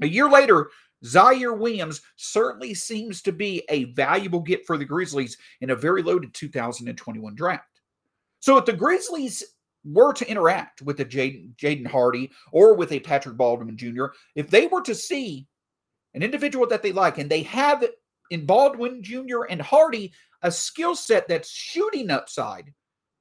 A 0.00 0.06
year 0.06 0.28
later, 0.28 0.70
Ziaire 1.04 1.56
Williams 1.56 2.02
certainly 2.16 2.72
seems 2.74 3.20
to 3.22 3.32
be 3.32 3.62
a 3.68 3.84
valuable 3.92 4.40
get 4.40 4.66
for 4.66 4.78
the 4.78 4.84
Grizzlies 4.84 5.36
in 5.60 5.70
a 5.70 5.76
very 5.76 6.02
loaded 6.02 6.32
2021 6.34 7.34
draft. 7.34 7.64
So 8.40 8.56
if 8.58 8.64
the 8.64 8.72
Grizzlies 8.72 9.42
were 9.84 10.12
to 10.12 10.28
interact 10.28 10.82
with 10.82 11.00
a 11.00 11.04
Jaden 11.04 11.86
Hardy 11.86 12.30
or 12.52 12.74
with 12.74 12.92
a 12.92 13.00
Patrick 13.00 13.36
Baldwin 13.36 13.76
Jr., 13.76 14.06
if 14.34 14.50
they 14.50 14.66
were 14.66 14.82
to 14.82 14.94
see 14.94 15.46
an 16.14 16.22
individual 16.22 16.66
that 16.66 16.82
they 16.82 16.92
like 16.92 17.18
and 17.18 17.30
they 17.30 17.42
have 17.42 17.84
in 18.30 18.46
Baldwin 18.46 19.02
Jr. 19.02 19.44
and 19.48 19.60
Hardy 19.60 20.12
a 20.42 20.50
skill 20.50 20.94
set 20.94 21.28
that's 21.28 21.50
shooting 21.50 22.10
upside 22.10 22.72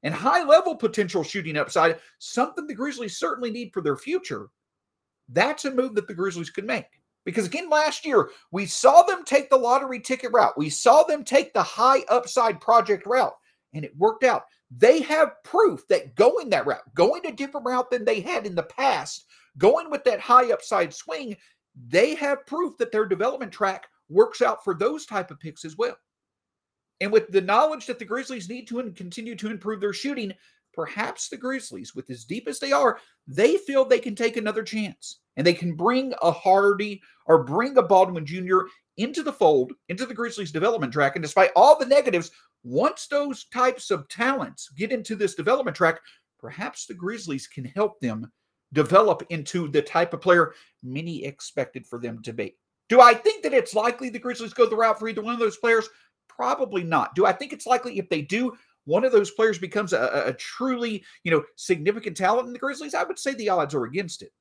and 0.04 0.14
high 0.14 0.44
level 0.44 0.76
potential 0.76 1.24
shooting 1.24 1.58
upside, 1.58 2.00
something 2.20 2.68
the 2.68 2.76
Grizzlies 2.76 3.18
certainly 3.18 3.50
need 3.50 3.74
for 3.74 3.82
their 3.82 3.98
future, 3.98 4.50
that's 5.30 5.66
a 5.66 5.72
move 5.72 5.96
that 5.96 6.08
the 6.08 6.14
Grizzlies 6.14 6.52
could 6.52 6.66
make. 6.66 6.86
Because 7.26 7.48
again, 7.48 7.70
last 7.70 8.06
year, 8.06 8.30
we 8.52 8.68
saw 8.68 9.02
them 9.02 9.26
take 9.26 9.50
the 9.50 9.58
lottery 9.58 10.00
ticket 10.00 10.32
route. 10.32 10.58
We 10.58 10.70
saw 10.70 11.04
them 11.04 11.24
take 11.24 11.54
the 11.54 11.64
high 11.64 12.04
upside 12.08 12.62
project 12.62 13.08
route, 13.08 13.34
and 13.74 13.84
it 13.84 13.98
worked 13.98 14.24
out. 14.24 14.44
They 14.72 15.02
have 15.02 15.44
proof 15.44 15.88
that 15.90 16.16
going 16.16 16.50
that 16.50 16.66
route, 16.66 16.94
going 16.96 17.26
a 17.26 17.32
different 17.32 17.66
route 17.66 17.90
than 17.92 18.04
they 18.04 18.20
had 18.20 18.46
in 18.46 18.56
the 18.56 18.64
past, 18.64 19.26
going 19.58 19.90
with 19.90 20.04
that 20.06 20.20
high 20.20 20.52
upside 20.52 20.94
swing, 20.94 21.38
they 21.88 22.16
have 22.16 22.46
proof 22.46 22.78
that 22.78 22.92
their 22.92 23.06
development 23.06 23.52
track 23.52 23.88
works 24.10 24.42
out 24.42 24.64
for 24.64 24.74
those 24.74 25.06
type 25.06 25.32
of 25.32 25.40
picks 25.40 25.66
as 25.66 25.78
well. 25.78 25.98
And 27.02 27.12
with 27.12 27.32
the 27.32 27.42
knowledge 27.42 27.86
that 27.88 28.00
the 28.00 28.06
Grizzlies 28.06 28.50
need 28.50 28.68
to 28.68 28.80
and 28.80 28.96
continue 28.96 29.36
to 29.36 29.50
improve 29.50 29.82
their 29.82 29.94
shooting, 29.94 30.34
perhaps 30.74 31.30
the 31.30 31.38
Grizzlies, 31.38 31.94
with 31.94 32.10
as 32.10 32.24
deep 32.24 32.48
as 32.48 32.60
they 32.60 32.72
are, 32.72 33.00
they 33.28 33.58
feel 33.58 33.84
they 33.84 34.00
can 34.00 34.16
take 34.16 34.38
another 34.38 34.64
chance 34.64 35.20
and 35.36 35.46
they 35.46 35.54
can 35.54 35.76
bring 35.76 36.14
a 36.22 36.32
Hardy 36.32 37.02
or 37.26 37.44
bring 37.44 37.78
a 37.78 37.84
Baldwin 37.84 38.26
Jr. 38.26 38.60
into 38.98 39.24
the 39.24 39.34
fold, 39.34 39.74
into 39.90 40.06
the 40.06 40.14
Grizzlies 40.14 40.52
development 40.52 40.94
track. 40.94 41.16
And 41.16 41.24
despite 41.24 41.52
all 41.56 41.78
the 41.78 41.86
negatives, 41.86 42.32
once 42.64 43.08
those 43.08 43.46
types 43.46 43.92
of 43.92 44.08
talents 44.10 44.70
get 44.70 44.92
into 44.92 45.16
this 45.16 45.36
development 45.36 45.76
track, 45.76 46.00
perhaps 46.40 46.86
the 46.86 46.94
Grizzlies 46.94 47.48
can 47.48 47.66
help 47.66 48.00
them 48.00 48.32
develop 48.74 49.24
into 49.30 49.68
the 49.68 49.82
type 49.82 50.14
of 50.14 50.22
player 50.22 50.54
many 50.84 51.24
expected 51.26 51.86
for 51.86 52.00
them 52.00 52.22
to 52.24 52.34
be. 52.34 52.56
Do 52.90 53.02
I 53.02 53.14
think 53.14 53.44
that 53.44 53.54
it's 53.54 53.74
likely 53.74 54.10
the 54.10 54.20
Grizzlies 54.20 54.54
go 54.54 54.68
the 54.68 54.76
route 54.76 55.00
for 55.00 55.08
either 55.08 55.22
one 55.22 55.34
of 55.34 55.40
those 55.40 55.58
players? 55.58 55.90
Probably 56.28 56.84
not. 56.84 57.16
Do 57.16 57.26
I 57.26 57.32
think 57.32 57.54
it's 57.54 57.66
likely 57.66 57.98
if 57.98 58.10
they 58.10 58.22
do, 58.22 58.54
one 58.86 59.04
of 59.04 59.12
those 59.12 59.32
players 59.32 59.58
becomes 59.58 59.94
a, 59.94 60.24
a, 60.28 60.34
truly, 60.34 61.04
you 61.24 61.32
know, 61.32 61.44
significant 61.56 62.16
talent 62.16 62.48
in 62.48 62.54
the 62.54 62.60
Grizzlies? 62.60 62.94
I 62.94 63.04
would 63.04 63.18
say 63.18 63.34
the 63.34 63.50
odds 63.50 63.74
are 63.74 63.86
against 63.86 64.22
it. 64.22 64.32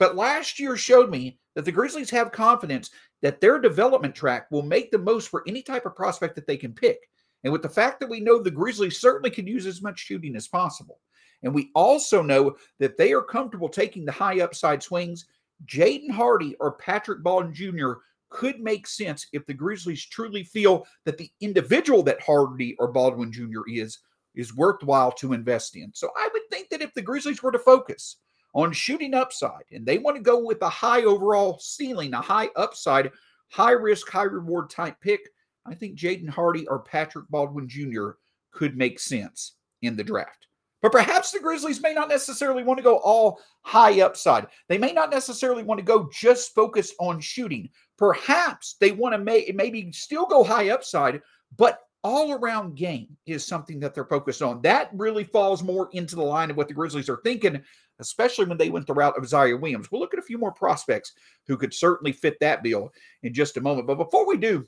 But 0.00 0.16
last 0.16 0.58
year 0.58 0.78
showed 0.78 1.10
me 1.10 1.38
that 1.54 1.66
the 1.66 1.72
Grizzlies 1.72 2.08
have 2.08 2.32
confidence 2.32 2.90
that 3.20 3.38
their 3.38 3.60
development 3.60 4.14
track 4.14 4.50
will 4.50 4.62
make 4.62 4.90
the 4.90 4.98
most 4.98 5.28
for 5.28 5.44
any 5.46 5.62
type 5.62 5.84
of 5.84 5.94
prospect 5.94 6.34
that 6.36 6.46
they 6.46 6.56
can 6.56 6.72
pick. 6.72 6.98
And 7.44 7.52
with 7.52 7.60
the 7.60 7.68
fact 7.68 8.00
that 8.00 8.08
we 8.08 8.18
know 8.18 8.42
the 8.42 8.50
Grizzlies 8.50 8.98
certainly 8.98 9.30
can 9.30 9.46
use 9.46 9.66
as 9.66 9.82
much 9.82 9.98
shooting 9.98 10.36
as 10.36 10.48
possible, 10.48 11.00
and 11.42 11.54
we 11.54 11.70
also 11.74 12.22
know 12.22 12.56
that 12.78 12.96
they 12.96 13.12
are 13.12 13.22
comfortable 13.22 13.68
taking 13.68 14.06
the 14.06 14.12
high 14.12 14.40
upside 14.40 14.82
swings. 14.82 15.26
Jaden 15.66 16.10
Hardy 16.10 16.56
or 16.60 16.72
Patrick 16.72 17.22
Baldwin 17.22 17.52
Jr. 17.52 17.92
could 18.30 18.58
make 18.60 18.86
sense 18.86 19.26
if 19.34 19.44
the 19.44 19.52
Grizzlies 19.52 20.06
truly 20.06 20.44
feel 20.44 20.86
that 21.04 21.18
the 21.18 21.30
individual 21.42 22.02
that 22.04 22.22
Hardy 22.22 22.74
or 22.78 22.88
Baldwin 22.88 23.30
Jr. 23.30 23.68
is 23.68 23.98
is 24.34 24.56
worthwhile 24.56 25.12
to 25.12 25.34
invest 25.34 25.76
in. 25.76 25.90
So 25.92 26.10
I 26.16 26.28
would 26.32 26.42
think 26.50 26.70
that 26.70 26.80
if 26.80 26.94
the 26.94 27.02
Grizzlies 27.02 27.42
were 27.42 27.52
to 27.52 27.58
focus 27.58 28.16
on 28.54 28.72
shooting 28.72 29.14
upside 29.14 29.64
and 29.72 29.86
they 29.86 29.98
want 29.98 30.16
to 30.16 30.22
go 30.22 30.44
with 30.44 30.60
a 30.62 30.68
high 30.68 31.02
overall 31.02 31.58
ceiling, 31.60 32.14
a 32.14 32.20
high 32.20 32.48
upside, 32.56 33.10
high 33.48 33.72
risk, 33.72 34.08
high 34.08 34.22
reward 34.22 34.70
type 34.70 34.96
pick, 35.00 35.20
I 35.66 35.74
think 35.74 35.98
Jaden 35.98 36.28
Hardy 36.28 36.66
or 36.66 36.80
Patrick 36.80 37.28
Baldwin 37.28 37.68
Jr. 37.68 38.10
could 38.50 38.76
make 38.76 38.98
sense 38.98 39.54
in 39.82 39.96
the 39.96 40.04
draft. 40.04 40.46
But 40.82 40.92
perhaps 40.92 41.30
the 41.30 41.40
Grizzlies 41.40 41.82
may 41.82 41.92
not 41.92 42.08
necessarily 42.08 42.62
want 42.62 42.78
to 42.78 42.84
go 42.84 42.98
all 42.98 43.40
high 43.62 44.00
upside. 44.00 44.46
They 44.68 44.78
may 44.78 44.92
not 44.92 45.10
necessarily 45.10 45.62
want 45.62 45.78
to 45.78 45.84
go 45.84 46.08
just 46.10 46.54
focused 46.54 46.94
on 46.98 47.20
shooting. 47.20 47.68
Perhaps 47.98 48.76
they 48.80 48.92
want 48.92 49.14
to 49.14 49.18
may, 49.18 49.50
maybe 49.54 49.92
still 49.92 50.24
go 50.24 50.42
high 50.42 50.70
upside, 50.70 51.20
but 51.58 51.80
all 52.02 52.32
around 52.32 52.76
game 52.76 53.14
is 53.26 53.46
something 53.46 53.78
that 53.80 53.94
they're 53.94 54.06
focused 54.06 54.40
on. 54.40 54.62
That 54.62 54.88
really 54.94 55.24
falls 55.24 55.62
more 55.62 55.90
into 55.92 56.16
the 56.16 56.22
line 56.22 56.50
of 56.50 56.56
what 56.56 56.68
the 56.68 56.74
Grizzlies 56.74 57.10
are 57.10 57.20
thinking, 57.22 57.62
especially 58.00 58.46
when 58.46 58.58
they 58.58 58.70
went 58.70 58.86
the 58.86 58.94
route 58.94 59.16
of 59.16 59.24
Ziaire 59.24 59.60
Williams. 59.60 59.90
We'll 59.90 60.00
look 60.00 60.14
at 60.14 60.20
a 60.20 60.22
few 60.22 60.38
more 60.38 60.52
prospects 60.52 61.12
who 61.46 61.56
could 61.56 61.74
certainly 61.74 62.12
fit 62.12 62.38
that 62.40 62.62
bill 62.62 62.92
in 63.22 63.32
just 63.32 63.56
a 63.56 63.60
moment. 63.60 63.86
But 63.86 63.96
before 63.96 64.26
we 64.26 64.36
do, 64.36 64.66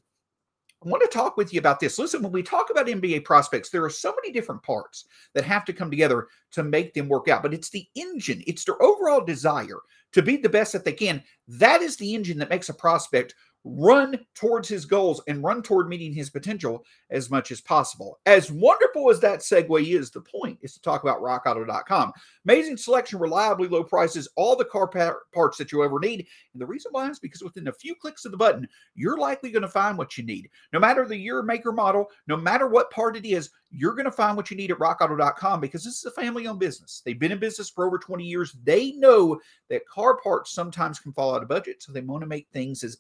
I 0.84 0.88
want 0.88 1.02
to 1.02 1.08
talk 1.08 1.36
with 1.36 1.52
you 1.52 1.60
about 1.60 1.78
this. 1.78 1.98
Listen, 1.98 2.22
when 2.22 2.32
we 2.32 2.42
talk 2.42 2.68
about 2.70 2.86
NBA 2.86 3.24
prospects, 3.24 3.70
there 3.70 3.84
are 3.84 3.90
so 3.90 4.12
many 4.20 4.32
different 4.32 4.62
parts 4.64 5.04
that 5.34 5.44
have 5.44 5.64
to 5.66 5.72
come 5.72 5.90
together 5.90 6.26
to 6.52 6.64
make 6.64 6.92
them 6.92 7.08
work 7.08 7.28
out. 7.28 7.42
But 7.42 7.54
it's 7.54 7.70
the 7.70 7.86
engine, 7.94 8.42
it's 8.46 8.64
their 8.64 8.82
overall 8.82 9.24
desire 9.24 9.78
to 10.12 10.22
be 10.22 10.36
the 10.36 10.48
best 10.48 10.72
that 10.72 10.84
they 10.84 10.92
can. 10.92 11.22
That 11.46 11.82
is 11.82 11.96
the 11.96 12.14
engine 12.14 12.38
that 12.38 12.50
makes 12.50 12.68
a 12.68 12.74
prospect 12.74 13.34
run 13.64 14.18
towards 14.34 14.68
his 14.68 14.84
goals 14.84 15.22
and 15.28 15.42
run 15.42 15.62
toward 15.62 15.88
meeting 15.88 16.12
his 16.12 16.30
potential 16.30 16.84
as 17.10 17.30
much 17.30 17.50
as 17.52 17.60
possible. 17.60 18.18
As 18.26 18.50
wonderful 18.50 19.10
as 19.10 19.20
that 19.20 19.40
segue 19.40 19.86
is, 19.86 20.10
the 20.10 20.20
point 20.20 20.58
is 20.62 20.74
to 20.74 20.82
talk 20.82 21.02
about 21.02 21.20
rockauto.com. 21.20 22.12
Amazing 22.44 22.76
selection, 22.76 23.18
reliably 23.18 23.68
low 23.68 23.84
prices, 23.84 24.28
all 24.36 24.56
the 24.56 24.64
car 24.64 24.88
parts 25.32 25.58
that 25.58 25.70
you 25.70 25.84
ever 25.84 26.00
need. 26.00 26.26
And 26.52 26.60
the 26.60 26.66
reason 26.66 26.90
why 26.92 27.08
is 27.08 27.18
because 27.18 27.42
within 27.42 27.68
a 27.68 27.72
few 27.72 27.94
clicks 27.94 28.24
of 28.24 28.32
the 28.32 28.36
button, 28.36 28.66
you're 28.94 29.18
likely 29.18 29.50
going 29.50 29.62
to 29.62 29.68
find 29.68 29.96
what 29.96 30.18
you 30.18 30.24
need. 30.24 30.48
No 30.72 30.80
matter 30.80 31.06
the 31.06 31.16
year, 31.16 31.42
maker, 31.42 31.72
model, 31.72 32.10
no 32.26 32.36
matter 32.36 32.66
what 32.66 32.90
part 32.90 33.16
it 33.16 33.24
is, 33.24 33.50
you're 33.70 33.94
going 33.94 34.04
to 34.04 34.12
find 34.12 34.36
what 34.36 34.50
you 34.50 34.56
need 34.56 34.70
at 34.70 34.78
rockauto.com 34.78 35.60
because 35.60 35.82
this 35.82 35.96
is 35.96 36.04
a 36.04 36.10
family 36.10 36.46
owned 36.46 36.60
business. 36.60 37.00
They've 37.04 37.18
been 37.18 37.32
in 37.32 37.38
business 37.38 37.70
for 37.70 37.86
over 37.86 37.98
20 37.98 38.22
years. 38.22 38.54
They 38.64 38.92
know 38.92 39.40
that 39.70 39.86
car 39.86 40.18
parts 40.18 40.52
sometimes 40.52 40.98
can 40.98 41.12
fall 41.12 41.34
out 41.34 41.42
of 41.42 41.48
budget, 41.48 41.82
so 41.82 41.92
they 41.92 42.02
want 42.02 42.22
to 42.22 42.26
make 42.26 42.48
things 42.52 42.84
as 42.84 42.98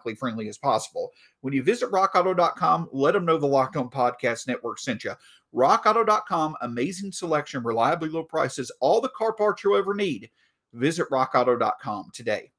economically 0.00 0.14
friendly 0.14 0.48
as 0.48 0.58
possible. 0.58 1.12
When 1.40 1.54
you 1.54 1.62
visit 1.62 1.90
rockauto.com, 1.90 2.88
let 2.92 3.12
them 3.12 3.24
know 3.24 3.38
the 3.38 3.46
Locked 3.46 3.76
On 3.76 3.90
Podcast 3.90 4.46
Network 4.46 4.78
sent 4.78 5.04
you. 5.04 5.12
RockAuto.com, 5.54 6.56
amazing 6.62 7.12
selection, 7.12 7.62
reliably 7.62 8.08
low 8.08 8.24
prices, 8.24 8.70
all 8.80 9.00
the 9.00 9.10
car 9.10 9.32
parts 9.32 9.64
you'll 9.64 9.76
ever 9.76 9.94
need. 9.94 10.30
Visit 10.72 11.08
RockAuto.com 11.10 12.10
today. 12.12 12.52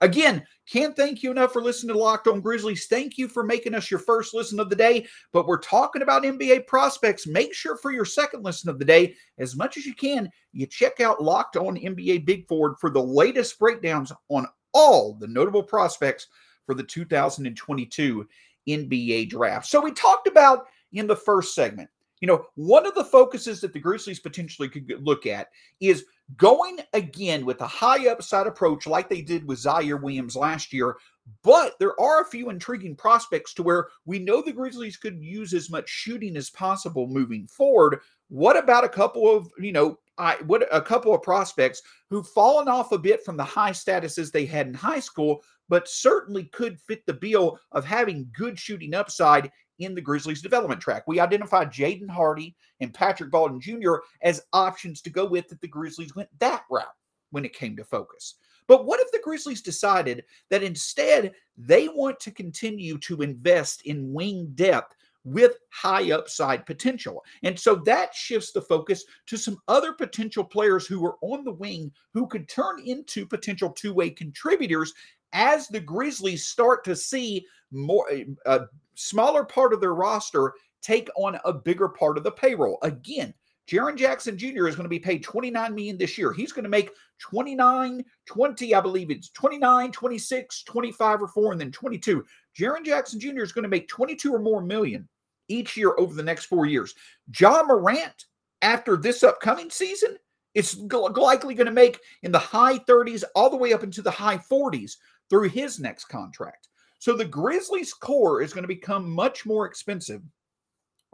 Again, 0.00 0.46
can't 0.70 0.94
thank 0.94 1.24
you 1.24 1.32
enough 1.32 1.52
for 1.52 1.60
listening 1.60 1.92
to 1.92 2.00
Locked 2.00 2.28
On 2.28 2.40
Grizzlies. 2.40 2.86
Thank 2.86 3.18
you 3.18 3.26
for 3.26 3.42
making 3.42 3.74
us 3.74 3.90
your 3.90 3.98
first 3.98 4.32
listen 4.32 4.60
of 4.60 4.70
the 4.70 4.76
day. 4.76 5.08
But 5.32 5.48
we're 5.48 5.58
talking 5.58 6.02
about 6.02 6.22
NBA 6.22 6.68
prospects. 6.68 7.26
Make 7.26 7.52
sure 7.52 7.76
for 7.76 7.90
your 7.90 8.04
second 8.04 8.44
listen 8.44 8.70
of 8.70 8.78
the 8.78 8.84
day, 8.84 9.16
as 9.38 9.56
much 9.56 9.76
as 9.76 9.84
you 9.84 9.94
can, 9.94 10.30
you 10.52 10.66
check 10.66 11.00
out 11.00 11.20
Locked 11.20 11.56
On 11.56 11.76
NBA 11.76 12.24
Big 12.24 12.46
Board 12.46 12.76
for 12.80 12.90
the 12.90 13.02
latest 13.02 13.58
breakdowns 13.58 14.12
on 14.28 14.46
all 14.72 15.14
the 15.14 15.26
notable 15.26 15.62
prospects 15.62 16.28
for 16.68 16.74
the 16.74 16.82
2022 16.82 18.28
NBA 18.68 19.30
draft. 19.30 19.66
So 19.66 19.80
we 19.80 19.92
talked 19.92 20.28
about 20.28 20.66
in 20.92 21.06
the 21.06 21.16
first 21.16 21.54
segment 21.54 21.88
you 22.20 22.26
know, 22.26 22.46
one 22.56 22.86
of 22.86 22.94
the 22.94 23.04
focuses 23.04 23.60
that 23.60 23.72
the 23.72 23.78
Grizzlies 23.78 24.20
potentially 24.20 24.68
could 24.68 24.92
look 25.00 25.26
at 25.26 25.48
is 25.80 26.04
going 26.36 26.80
again 26.92 27.46
with 27.46 27.60
a 27.60 27.66
high 27.66 28.08
upside 28.08 28.46
approach 28.46 28.86
like 28.86 29.08
they 29.08 29.22
did 29.22 29.46
with 29.46 29.62
Ziaire 29.62 30.00
Williams 30.00 30.36
last 30.36 30.72
year. 30.72 30.96
But 31.42 31.74
there 31.78 31.98
are 32.00 32.22
a 32.22 32.28
few 32.28 32.50
intriguing 32.50 32.96
prospects 32.96 33.54
to 33.54 33.62
where 33.62 33.88
we 34.04 34.18
know 34.18 34.42
the 34.42 34.52
Grizzlies 34.52 34.96
could 34.96 35.22
use 35.22 35.52
as 35.52 35.70
much 35.70 35.88
shooting 35.88 36.36
as 36.36 36.50
possible 36.50 37.06
moving 37.06 37.46
forward. 37.46 38.00
What 38.28 38.56
about 38.56 38.84
a 38.84 38.88
couple 38.88 39.34
of, 39.34 39.48
you 39.58 39.72
know, 39.72 39.98
I 40.18 40.36
what 40.46 40.66
a 40.72 40.82
couple 40.82 41.14
of 41.14 41.22
prospects 41.22 41.80
who've 42.10 42.26
fallen 42.26 42.66
off 42.66 42.92
a 42.92 42.98
bit 42.98 43.24
from 43.24 43.36
the 43.36 43.44
high 43.44 43.70
statuses 43.70 44.32
they 44.32 44.46
had 44.46 44.66
in 44.66 44.74
high 44.74 45.00
school, 45.00 45.44
but 45.68 45.88
certainly 45.88 46.44
could 46.44 46.80
fit 46.80 47.04
the 47.06 47.14
bill 47.14 47.58
of 47.72 47.84
having 47.84 48.30
good 48.36 48.58
shooting 48.58 48.94
upside 48.94 49.50
in 49.78 49.94
the 49.94 50.00
Grizzlies 50.00 50.42
development 50.42 50.80
track. 50.80 51.04
We 51.06 51.20
identified 51.20 51.72
Jaden 51.72 52.10
Hardy 52.10 52.56
and 52.80 52.92
Patrick 52.92 53.30
Baldwin 53.30 53.60
Jr. 53.60 53.96
as 54.22 54.42
options 54.52 55.00
to 55.02 55.10
go 55.10 55.24
with 55.24 55.52
if 55.52 55.60
the 55.60 55.68
Grizzlies 55.68 56.14
went 56.14 56.28
that 56.38 56.64
route 56.70 56.86
when 57.30 57.44
it 57.44 57.52
came 57.52 57.76
to 57.76 57.84
focus. 57.84 58.34
But 58.66 58.84
what 58.84 59.00
if 59.00 59.10
the 59.10 59.20
Grizzlies 59.22 59.62
decided 59.62 60.24
that 60.50 60.62
instead 60.62 61.32
they 61.56 61.88
want 61.88 62.20
to 62.20 62.30
continue 62.30 62.98
to 62.98 63.22
invest 63.22 63.82
in 63.82 64.12
wing 64.12 64.52
depth 64.54 64.94
with 65.24 65.56
high 65.70 66.12
upside 66.12 66.66
potential? 66.66 67.24
And 67.42 67.58
so 67.58 67.76
that 67.86 68.14
shifts 68.14 68.52
the 68.52 68.60
focus 68.60 69.04
to 69.26 69.38
some 69.38 69.58
other 69.68 69.94
potential 69.94 70.44
players 70.44 70.86
who 70.86 71.04
are 71.06 71.16
on 71.22 71.44
the 71.44 71.52
wing 71.52 71.90
who 72.12 72.26
could 72.26 72.48
turn 72.48 72.80
into 72.84 73.26
potential 73.26 73.70
two 73.70 73.94
way 73.94 74.10
contributors 74.10 74.92
as 75.32 75.68
the 75.68 75.80
Grizzlies 75.80 76.46
start 76.46 76.84
to 76.84 76.96
see 76.96 77.46
more 77.70 78.08
uh, 78.46 78.60
smaller 78.94 79.44
part 79.44 79.72
of 79.72 79.80
their 79.80 79.94
roster 79.94 80.52
take 80.82 81.08
on 81.16 81.38
a 81.44 81.52
bigger 81.52 81.88
part 81.88 82.16
of 82.16 82.24
the 82.24 82.30
payroll. 82.30 82.78
Again, 82.82 83.34
Jaren 83.68 83.96
Jackson 83.96 84.38
Jr. 84.38 84.66
is 84.66 84.76
going 84.76 84.84
to 84.84 84.88
be 84.88 84.98
paid 84.98 85.22
29 85.22 85.74
million 85.74 85.98
this 85.98 86.16
year. 86.16 86.32
He's 86.32 86.52
going 86.52 86.64
to 86.64 86.70
make 86.70 86.90
29, 87.20 88.02
20, 88.26 88.74
I 88.74 88.80
believe 88.80 89.10
it's 89.10 89.30
29, 89.30 89.92
26, 89.92 90.62
25 90.62 91.22
or 91.22 91.28
4 91.28 91.52
and 91.52 91.60
then 91.60 91.72
22. 91.72 92.24
Jaren 92.58 92.84
Jackson 92.84 93.20
Jr. 93.20 93.42
is 93.42 93.52
going 93.52 93.64
to 93.64 93.68
make 93.68 93.88
22 93.88 94.34
or 94.34 94.38
more 94.38 94.62
million 94.62 95.06
each 95.48 95.76
year 95.76 95.94
over 95.98 96.14
the 96.14 96.22
next 96.22 96.46
4 96.46 96.66
years. 96.66 96.94
Ja 97.38 97.62
Morant 97.62 98.24
after 98.62 98.96
this 98.96 99.22
upcoming 99.22 99.70
season 99.70 100.16
it's 100.54 100.76
likely 100.76 101.54
going 101.54 101.66
to 101.66 101.72
make 101.72 102.00
in 102.22 102.32
the 102.32 102.38
high 102.38 102.78
30s 102.78 103.22
all 103.34 103.50
the 103.50 103.56
way 103.56 103.72
up 103.72 103.84
into 103.84 104.02
the 104.02 104.10
high 104.10 104.38
40s 104.38 104.96
through 105.28 105.48
his 105.48 105.78
next 105.78 106.06
contract. 106.06 106.68
So 106.98 107.14
the 107.14 107.24
Grizzlies 107.24 107.94
core 107.94 108.42
is 108.42 108.52
going 108.52 108.62
to 108.62 108.68
become 108.68 109.10
much 109.10 109.46
more 109.46 109.66
expensive 109.66 110.22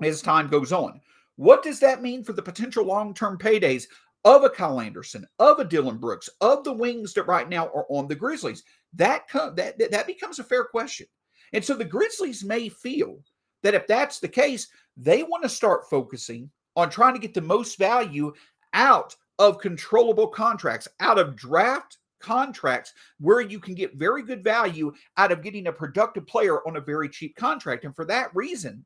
as 0.03 0.23
time 0.23 0.49
goes 0.49 0.73
on. 0.73 1.01
What 1.37 1.63
does 1.63 1.81
that 1.81 2.03
mean 2.03 2.25
for 2.25 2.33
the 2.33 2.43
potential 2.43 2.85
long 2.85 3.15
term 3.15 3.39
paydays 3.39 3.87
of 4.25 4.45
a 4.45 4.51
Kyle 4.51 4.81
Anderson, 4.81 5.27
of 5.39 5.59
a 5.59 5.65
Dillon 5.65 5.99
Brooks, 5.99 6.31
of 6.41 6.65
the 6.65 6.73
wings 6.73 7.13
that 7.15 7.25
right 7.25 7.49
now 7.49 7.67
are 7.67 7.87
on 7.91 8.09
the 8.09 8.15
Grizzlies? 8.15 8.63
That, 8.95 9.25
that, 9.33 9.79
that 9.91 10.07
becomes 10.07 10.39
a 10.39 10.45
fair 10.45 10.65
question. 10.65 11.07
And 11.53 11.65
so 11.65 11.75
the 11.75 11.85
Grizzlies 11.85 12.45
may 12.45 12.69
feel 12.69 13.19
that 13.63 13.75
if 13.75 13.87
that's 13.87 14.21
the 14.21 14.29
case, 14.29 14.69
they 14.97 15.23
want 15.23 15.43
to 15.43 15.49
start 15.49 15.91
focusing 15.91 16.51
on 16.77 16.91
trying 16.91 17.15
to 17.15 17.21
get 17.21 17.35
the 17.35 17.41
most 17.41 17.79
value 17.79 18.33
out 18.73 19.15
of 19.39 19.59
controllable 19.59 20.29
contracts, 20.29 20.89
out 21.01 21.19
of 21.19 21.37
draft 21.37 21.99
contracts 22.25 22.93
where 23.21 23.41
you 23.41 23.61
can 23.61 23.75
get 23.75 23.97
very 23.97 24.23
good 24.23 24.43
value 24.43 24.93
out 25.17 25.33
of 25.33 25.43
getting 25.43 25.67
a 25.67 25.73
productive 25.73 26.27
player 26.27 26.67
on 26.67 26.77
a 26.77 26.81
very 26.81 27.09
cheap 27.09 27.37
contract. 27.37 27.85
And 27.85 27.95
for 27.95 28.05
that 28.07 28.35
reason, 28.35 28.85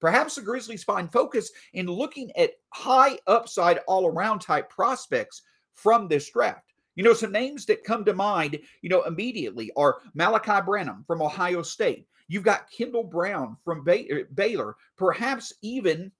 Perhaps 0.00 0.34
the 0.34 0.42
Grizzlies 0.42 0.82
find 0.82 1.12
focus 1.12 1.52
in 1.74 1.86
looking 1.86 2.34
at 2.36 2.52
high 2.72 3.18
upside 3.26 3.78
all 3.86 4.06
around 4.06 4.40
type 4.40 4.70
prospects 4.70 5.42
from 5.74 6.08
this 6.08 6.30
draft. 6.30 6.72
You 6.96 7.04
know, 7.04 7.12
some 7.12 7.32
names 7.32 7.66
that 7.66 7.84
come 7.84 8.04
to 8.06 8.14
mind, 8.14 8.58
you 8.82 8.88
know, 8.88 9.02
immediately 9.02 9.70
are 9.76 9.98
Malachi 10.14 10.64
Branham 10.64 11.04
from 11.06 11.22
Ohio 11.22 11.62
State. 11.62 12.06
You've 12.28 12.44
got 12.44 12.70
Kendall 12.70 13.04
Brown 13.04 13.56
from 13.64 13.86
uh, 13.88 13.94
Baylor, 14.34 14.76
perhaps 14.96 15.52
even 15.62 16.10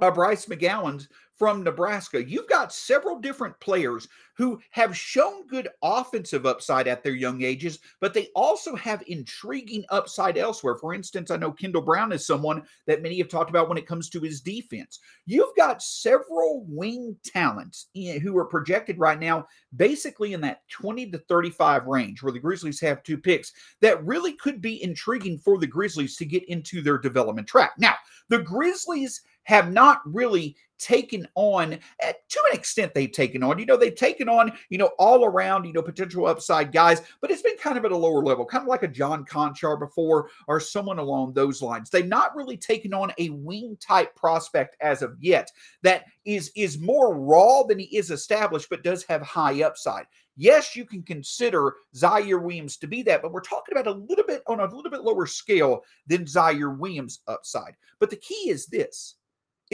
uh, 0.00 0.10
Bryce 0.10 0.46
McGowens 0.46 1.08
from 1.36 1.64
Nebraska. 1.64 2.22
You've 2.22 2.48
got 2.48 2.72
several 2.72 3.18
different 3.18 3.58
players 3.58 4.06
who 4.36 4.60
have 4.70 4.96
shown 4.96 5.46
good 5.46 5.68
offensive 5.82 6.46
upside 6.46 6.88
at 6.88 7.02
their 7.02 7.14
young 7.14 7.42
ages, 7.42 7.78
but 8.00 8.14
they 8.14 8.28
also 8.34 8.74
have 8.74 9.02
intriguing 9.06 9.84
upside 9.90 10.38
elsewhere. 10.38 10.76
For 10.76 10.92
instance, 10.92 11.30
I 11.30 11.36
know 11.36 11.52
Kendall 11.52 11.82
Brown 11.82 12.12
is 12.12 12.26
someone 12.26 12.62
that 12.86 13.02
many 13.02 13.18
have 13.18 13.28
talked 13.28 13.50
about 13.50 13.68
when 13.68 13.78
it 13.78 13.86
comes 13.86 14.08
to 14.10 14.20
his 14.20 14.40
defense. 14.40 15.00
You've 15.26 15.54
got 15.56 15.82
several 15.82 16.64
wing 16.68 17.16
talents 17.24 17.88
who 17.94 18.36
are 18.36 18.44
projected 18.44 18.98
right 18.98 19.18
now 19.18 19.46
basically 19.76 20.32
in 20.32 20.40
that 20.40 20.62
20 20.70 21.10
to 21.10 21.18
35 21.18 21.86
range 21.86 22.22
where 22.22 22.32
the 22.32 22.40
Grizzlies 22.40 22.80
have 22.80 23.02
two 23.02 23.18
picks 23.18 23.52
that 23.80 24.04
really 24.04 24.32
could 24.34 24.60
be 24.60 24.82
intriguing 24.82 25.38
for 25.38 25.58
the 25.58 25.66
Grizzlies 25.66 26.16
to 26.16 26.24
get 26.24 26.48
into 26.48 26.80
their 26.80 26.98
development 26.98 27.46
track. 27.46 27.72
Now, 27.78 27.94
the 28.28 28.38
Grizzlies 28.38 29.20
have 29.44 29.72
not 29.72 30.00
really 30.04 30.56
taken 30.78 31.26
on 31.34 31.70
to 31.70 32.42
an 32.50 32.54
extent 32.54 32.92
they've 32.94 33.12
taken 33.12 33.42
on 33.42 33.58
you 33.58 33.64
know 33.64 33.76
they've 33.76 33.94
taken 33.94 34.28
on 34.28 34.52
you 34.68 34.76
know 34.76 34.90
all 34.98 35.24
around 35.24 35.64
you 35.64 35.72
know 35.72 35.80
potential 35.80 36.26
upside 36.26 36.72
guys 36.72 37.00
but 37.20 37.30
it's 37.30 37.42
been 37.42 37.56
kind 37.56 37.78
of 37.78 37.84
at 37.84 37.92
a 37.92 37.96
lower 37.96 38.22
level 38.22 38.44
kind 38.44 38.62
of 38.62 38.68
like 38.68 38.82
a 38.82 38.88
john 38.88 39.24
Konchar 39.24 39.78
before 39.78 40.28
or 40.48 40.60
someone 40.60 40.98
along 40.98 41.32
those 41.32 41.62
lines. 41.62 41.90
They've 41.90 42.06
not 42.06 42.34
really 42.34 42.56
taken 42.56 42.92
on 42.92 43.12
a 43.18 43.30
wing 43.30 43.76
type 43.80 44.14
prospect 44.14 44.76
as 44.80 45.02
of 45.02 45.16
yet 45.20 45.50
that 45.82 46.04
is 46.24 46.50
is 46.56 46.78
more 46.78 47.16
raw 47.16 47.62
than 47.62 47.78
he 47.78 47.96
is 47.96 48.10
established 48.10 48.68
but 48.68 48.82
does 48.82 49.04
have 49.04 49.22
high 49.22 49.62
upside. 49.62 50.06
Yes 50.36 50.74
you 50.74 50.84
can 50.84 51.02
consider 51.02 51.74
ziaire 51.94 52.42
williams 52.42 52.76
to 52.78 52.86
be 52.86 53.02
that 53.04 53.22
but 53.22 53.32
we're 53.32 53.40
talking 53.40 53.72
about 53.72 53.86
a 53.86 53.98
little 53.98 54.24
bit 54.26 54.42
on 54.48 54.60
a 54.60 54.64
little 54.64 54.90
bit 54.90 55.02
lower 55.02 55.26
scale 55.26 55.82
than 56.06 56.24
ziaire 56.24 56.76
williams 56.76 57.20
upside. 57.28 57.74
But 58.00 58.10
the 58.10 58.16
key 58.16 58.50
is 58.50 58.66
this 58.66 59.16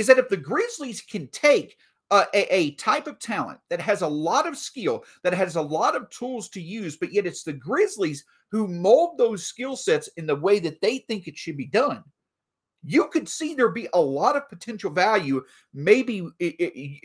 is 0.01 0.07
that 0.07 0.19
if 0.19 0.31
the 0.31 0.37
Grizzlies 0.37 1.03
can 1.03 1.29
take 1.29 1.77
a, 2.11 2.25
a, 2.33 2.55
a, 2.55 2.71
type 2.77 3.07
of 3.07 3.19
talent 3.19 3.61
that 3.69 3.83
has 3.83 4.01
a 4.01 4.09
lot 4.09 4.47
of 4.47 4.57
skill, 4.57 5.05
that 5.23 5.35
has 5.35 5.57
a 5.57 5.63
lot 5.63 5.95
of 5.95 6.09
tools 6.09 6.49
to 6.49 6.61
use, 6.61 6.97
but 6.97 7.13
yet 7.13 7.27
it's 7.27 7.43
the 7.43 7.53
Grizzlies 7.53 8.25
who 8.51 8.67
mold 8.67 9.19
those 9.19 9.45
skill 9.45 9.77
sets 9.77 10.09
in 10.17 10.27
the 10.27 10.35
way 10.35 10.59
that 10.59 10.81
they 10.81 10.99
think 10.99 11.29
it 11.29 11.37
should 11.37 11.59
be 11.59 11.67
done. 11.67 12.03
You 12.83 13.09
could 13.09 13.29
see 13.29 13.53
there 13.53 13.69
be 13.69 13.89
a 13.93 14.01
lot 14.01 14.37
of 14.37 14.49
potential 14.49 14.91
value, 14.91 15.45
maybe 15.75 16.27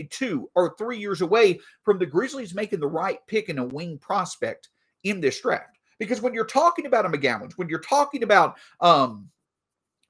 two 0.10 0.50
or 0.56 0.74
three 0.78 0.98
years 0.98 1.20
away 1.20 1.60
from 1.84 2.00
the 2.00 2.06
Grizzlies 2.06 2.56
making 2.56 2.80
the 2.80 2.88
right 2.88 3.20
pick 3.28 3.50
in 3.50 3.60
a 3.60 3.66
wing 3.66 3.98
prospect 3.98 4.70
in 5.04 5.20
this 5.20 5.42
draft. 5.42 5.78
Because 6.00 6.22
when 6.22 6.34
you're 6.34 6.46
talking 6.46 6.86
about 6.86 7.06
a 7.06 7.10
McGowens, 7.10 7.58
when 7.58 7.68
you're 7.68 7.80
talking 7.80 8.24
about 8.24 8.56
um, 8.80 9.30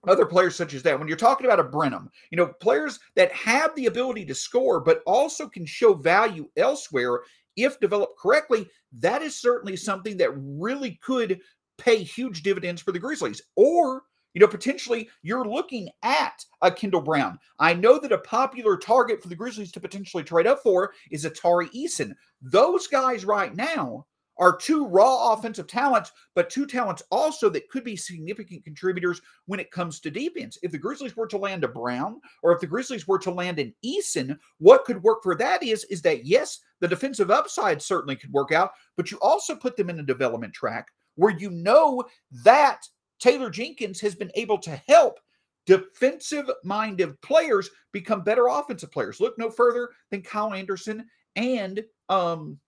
other 0.08 0.26
players 0.26 0.56
such 0.56 0.74
as 0.74 0.84
that. 0.84 0.98
When 0.98 1.08
you're 1.08 1.18
talking 1.18 1.46
about 1.46 1.60
a 1.60 1.64
Branham, 1.64 2.10
you 2.32 2.38
know, 2.38 2.48
players 2.48 3.00
that 3.16 3.32
have 3.32 3.76
the 3.76 3.86
ability 3.88 4.26
to 4.26 4.36
score, 4.36 4.80
but 4.80 5.02
also 5.06 5.48
can 5.48 5.66
show 5.66 5.94
value 5.94 6.50
elsewhere 6.58 7.22
if 7.56 7.80
developed 7.80 8.20
correctly, 8.20 8.68
that 9.00 9.22
is 9.22 9.40
certainly 9.40 9.76
something 9.76 10.18
that 10.18 10.32
really 10.36 11.00
could 11.02 11.40
pay 11.78 12.04
huge 12.04 12.44
dividends 12.44 12.82
for 12.82 12.92
the 12.92 13.00
Grizzlies. 13.00 13.42
Or, 13.56 14.04
you 14.34 14.42
know, 14.42 14.48
potentially 14.48 15.10
you're 15.24 15.48
looking 15.48 15.90
at 16.04 16.44
a 16.62 16.72
Kendall 16.72 17.02
Brown. 17.02 17.38
I 17.60 17.74
know 17.74 18.00
that 18.00 18.12
a 18.12 18.18
popular 18.20 18.78
target 18.78 19.22
for 19.22 19.30
the 19.30 19.36
Grizzlies 19.36 19.72
to 19.74 19.80
potentially 19.80 20.24
trade 20.24 20.48
up 20.48 20.60
for 20.64 20.94
is 21.12 21.26
Atari 21.26 21.70
Eason. 21.74 22.14
Those 22.42 22.88
guys 22.88 23.26
right 23.26 23.56
now 23.56 24.06
are 24.38 24.56
two 24.56 24.86
raw 24.88 25.34
offensive 25.34 25.68
talents, 25.68 26.12
but 26.34 26.50
two 26.50 26.66
talents 26.66 27.04
also 27.12 27.50
that 27.50 27.70
could 27.70 27.84
be 27.84 27.96
significant 27.96 28.64
contributors 28.64 29.22
when 29.46 29.60
it 29.60 29.72
comes 29.72 30.00
to 30.00 30.12
defense. 30.12 30.58
If 30.62 30.72
the 30.72 30.78
Grizzlies 30.78 31.16
were 31.16 31.28
to 31.28 31.38
land 31.38 31.64
a 31.64 31.68
Brown, 31.68 32.20
or 32.44 32.52
if 32.52 32.60
the 32.60 32.68
Grizzlies 32.68 33.08
were 33.08 33.20
to 33.20 33.32
land 33.32 33.60
an 33.60 33.74
Eason, 33.86 34.38
what 34.58 34.86
could 34.86 35.02
work 35.04 35.24
for 35.24 35.36
that 35.36 35.64
is 35.64 35.86
is 35.86 36.02
that 36.04 36.26
yes, 36.26 36.60
the 36.80 36.88
defensive 36.88 37.32
upside 37.32 37.82
certainly 37.82 38.16
could 38.16 38.32
work 38.32 38.52
out, 38.52 38.72
but 38.98 39.12
you 39.12 39.18
also 39.22 39.56
put 39.56 39.78
them 39.78 39.90
in 39.90 40.00
a 40.00 40.04
development 40.04 40.54
track 40.54 40.88
where 41.16 41.36
you 41.38 41.50
know 41.50 42.04
that 42.44 42.82
Taylor 43.20 43.50
Jenkins 43.50 44.02
has 44.02 44.16
been 44.16 44.32
able 44.36 44.58
to 44.60 44.82
help 44.88 45.20
defensive 45.66 46.50
minded 46.64 47.20
players 47.22 47.70
become 47.92 48.24
better 48.24 48.48
offensive 48.48 48.92
players. 48.92 49.20
Look 49.20 49.38
no 49.38 49.50
further 49.50 49.90
than 50.12 50.22
Kyle 50.22 50.54
Anderson 50.54 51.06
and 51.36 51.84
um 52.10 52.60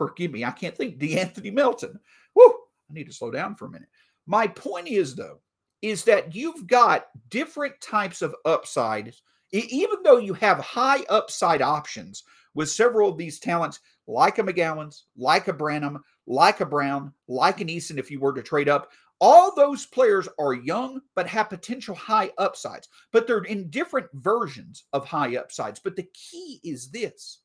forgive 0.00 0.30
me, 0.30 0.46
I 0.46 0.50
can't 0.50 0.74
think, 0.74 0.98
De'Anthony 0.98 1.52
Melton. 1.52 2.00
Whoo, 2.34 2.54
I 2.90 2.94
need 2.94 3.06
to 3.06 3.12
slow 3.12 3.30
down 3.30 3.54
for 3.54 3.66
a 3.66 3.70
minute. 3.70 3.90
My 4.26 4.46
point 4.46 4.88
is, 4.88 5.14
though, 5.14 5.40
is 5.82 6.04
that 6.04 6.34
you've 6.34 6.66
got 6.66 7.08
different 7.28 7.78
types 7.82 8.22
of 8.22 8.34
upsides, 8.46 9.20
even 9.52 10.02
though 10.02 10.16
you 10.16 10.32
have 10.32 10.58
high 10.58 11.04
upside 11.10 11.60
options 11.60 12.24
with 12.54 12.70
several 12.70 13.10
of 13.10 13.18
these 13.18 13.38
talents, 13.38 13.80
like 14.06 14.38
a 14.38 14.42
McGowens, 14.42 15.02
like 15.18 15.48
a 15.48 15.52
Branham, 15.52 16.02
like 16.26 16.60
a 16.60 16.66
Brown, 16.66 17.12
like 17.28 17.60
an 17.60 17.68
Eason, 17.68 17.98
if 17.98 18.10
you 18.10 18.20
were 18.20 18.32
to 18.32 18.42
trade 18.42 18.70
up. 18.70 18.90
All 19.20 19.54
those 19.54 19.84
players 19.84 20.28
are 20.38 20.54
young 20.54 21.02
but 21.14 21.26
have 21.26 21.50
potential 21.50 21.94
high 21.94 22.30
upsides, 22.38 22.88
but 23.12 23.26
they're 23.26 23.42
in 23.42 23.68
different 23.68 24.06
versions 24.14 24.84
of 24.94 25.04
high 25.04 25.36
upsides. 25.36 25.78
But 25.78 25.94
the 25.94 26.08
key 26.14 26.58
is 26.64 26.90
this 26.90 27.40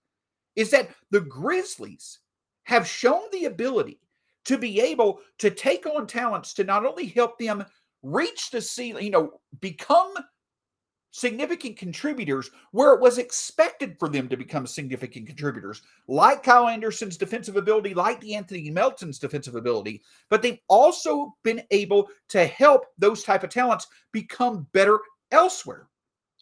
is 0.56 0.72
that 0.72 0.90
the 1.12 1.22
Grizzlies 1.22 2.20
have 2.66 2.88
shown 2.88 3.22
the 3.32 3.46
ability 3.46 4.00
to 4.46 4.58
be 4.58 4.80
able 4.80 5.20
to 5.40 5.50
take 5.50 5.86
on 5.88 6.06
talents 6.06 6.54
to 6.54 6.64
not 6.64 6.86
only 6.86 7.08
help 7.08 7.40
them 7.40 7.66
reach 8.04 8.52
the 8.52 8.62
ceiling, 8.62 9.04
you 9.04 9.10
know, 9.10 9.40
become 9.60 10.14
significant 11.12 11.78
contributors 11.78 12.52
where 12.72 12.94
it 12.94 13.00
was 13.00 13.18
expected 13.18 13.98
for 13.98 14.10
them 14.10 14.28
to 14.28 14.36
become 14.36 14.68
significant 14.68 15.26
contributors, 15.26 15.82
like 16.08 16.44
Kyle 16.44 16.68
Anderson's 16.68 17.16
defensive 17.16 17.56
ability, 17.56 17.94
like 17.94 18.20
De'Anthony 18.20 18.72
Melton's 18.72 19.18
defensive 19.18 19.56
ability, 19.56 20.04
but 20.30 20.42
they've 20.42 20.60
also 20.68 21.34
been 21.44 21.64
able 21.72 22.10
to 22.28 22.46
help 22.46 22.84
those 22.98 23.24
type 23.24 23.44
of 23.44 23.50
talents 23.50 23.88
become 24.12 24.68
better 24.74 25.00
elsewhere. 25.32 25.88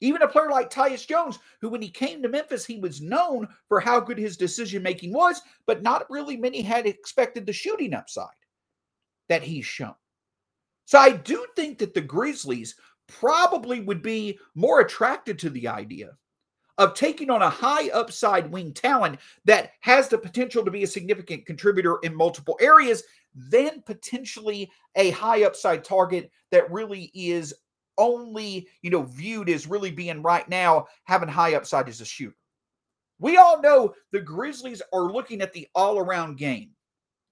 Even 0.03 0.21
a 0.21 0.27
player 0.27 0.49
like 0.49 0.69
Tyus 0.69 1.07
Jones, 1.07 1.39
who 1.61 1.69
when 1.69 1.81
he 1.81 1.89
came 1.89 2.21
to 2.21 2.27
Memphis, 2.27 2.65
he 2.65 2.77
was 2.77 2.99
known 2.99 3.47
for 3.69 3.79
how 3.79 4.01
good 4.01 4.17
his 4.17 4.35
decision 4.35 4.83
making 4.83 5.13
was, 5.13 5.41
but 5.65 5.81
not 5.81 6.09
really 6.09 6.35
many 6.35 6.61
had 6.61 6.85
expected 6.85 7.45
the 7.45 7.53
shooting 7.53 7.93
upside 7.93 8.27
that 9.29 9.43
he's 9.43 9.65
shown. 9.65 9.95
So 10.83 10.99
I 10.99 11.11
do 11.11 11.47
think 11.55 11.77
that 11.77 11.93
the 11.93 12.01
Grizzlies 12.01 12.75
probably 13.07 13.79
would 13.79 14.01
be 14.01 14.37
more 14.55 14.81
attracted 14.81 15.39
to 15.39 15.49
the 15.49 15.69
idea 15.69 16.09
of 16.77 16.95
taking 16.95 17.29
on 17.29 17.41
a 17.41 17.49
high 17.49 17.89
upside 17.91 18.51
wing 18.51 18.73
talent 18.73 19.19
that 19.45 19.71
has 19.79 20.09
the 20.09 20.17
potential 20.17 20.65
to 20.65 20.71
be 20.71 20.83
a 20.83 20.87
significant 20.87 21.45
contributor 21.45 21.99
in 22.03 22.13
multiple 22.13 22.57
areas 22.59 23.03
than 23.33 23.81
potentially 23.85 24.69
a 24.95 25.11
high 25.11 25.45
upside 25.45 25.85
target 25.85 26.29
that 26.51 26.69
really 26.69 27.09
is 27.13 27.53
only, 27.97 28.67
you 28.82 28.89
know, 28.89 29.03
viewed 29.03 29.49
as 29.49 29.67
really 29.67 29.91
being 29.91 30.21
right 30.21 30.47
now 30.49 30.88
having 31.06 31.29
high 31.29 31.56
upside 31.56 31.89
as 31.89 32.01
a 32.01 32.06
shooter. 32.06 32.36
We 33.19 33.38
all 33.38 33.62
know 33.62 33.93
the 34.12 34.19
Grizzlies 34.19 34.82
are 34.91 35.12
looking 35.12 35.41
at 35.41 35.53
the 35.53 35.67
all 35.75 35.99
around 35.99 36.38
game 36.38 36.71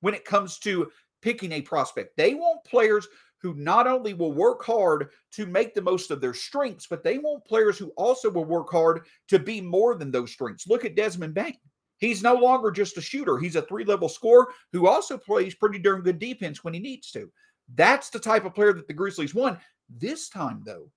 when 0.02 0.14
it 0.14 0.26
comes 0.26 0.58
to 0.60 0.90
picking 1.22 1.52
a 1.54 1.62
prospect. 1.62 2.16
They 2.18 2.34
want 2.34 2.64
players 2.64 3.08
who 3.42 3.54
not 3.56 3.88
only 3.88 4.14
will 4.14 4.34
work 4.34 4.64
hard 4.64 5.10
to 5.32 5.46
make 5.46 5.74
the 5.74 5.82
most 5.82 6.12
of 6.12 6.22
their 6.22 6.34
strengths, 6.34 6.88
but 6.88 7.04
they 7.04 7.18
want 7.18 7.44
players 7.46 7.78
who 7.78 7.92
also 7.98 8.30
will 8.30 8.46
work 8.46 8.70
hard 8.72 9.02
to 9.28 9.40
be 9.40 9.60
more 9.60 9.96
than 9.96 10.12
those 10.12 10.32
strengths. 10.32 10.68
Look 10.68 10.86
at 10.86 10.96
Desmond 10.96 11.34
Bane. 11.34 11.58
He's 11.98 12.24
no 12.24 12.36
longer 12.36 12.72
just 12.72 12.98
a 12.98 13.02
shooter. 13.02 13.38
He's 13.38 13.56
a 13.56 13.62
three 13.62 13.86
level 13.86 14.10
scorer 14.10 14.48
who 14.72 14.88
also 14.88 15.18
plays 15.18 15.56
pretty 15.56 15.80
darn 15.80 16.02
good 16.02 16.20
defense 16.20 16.64
when 16.64 16.74
he 16.74 16.80
needs 16.80 17.12
to. 17.12 17.32
That's 17.76 18.10
the 18.10 18.20
type 18.20 18.46
of 18.46 18.56
player 18.56 18.74
that 18.74 18.88
the 18.88 18.94
Grizzlies 18.94 19.36
want. 19.36 19.60
This 19.98 20.30
time, 20.30 20.62
though, 20.66 20.90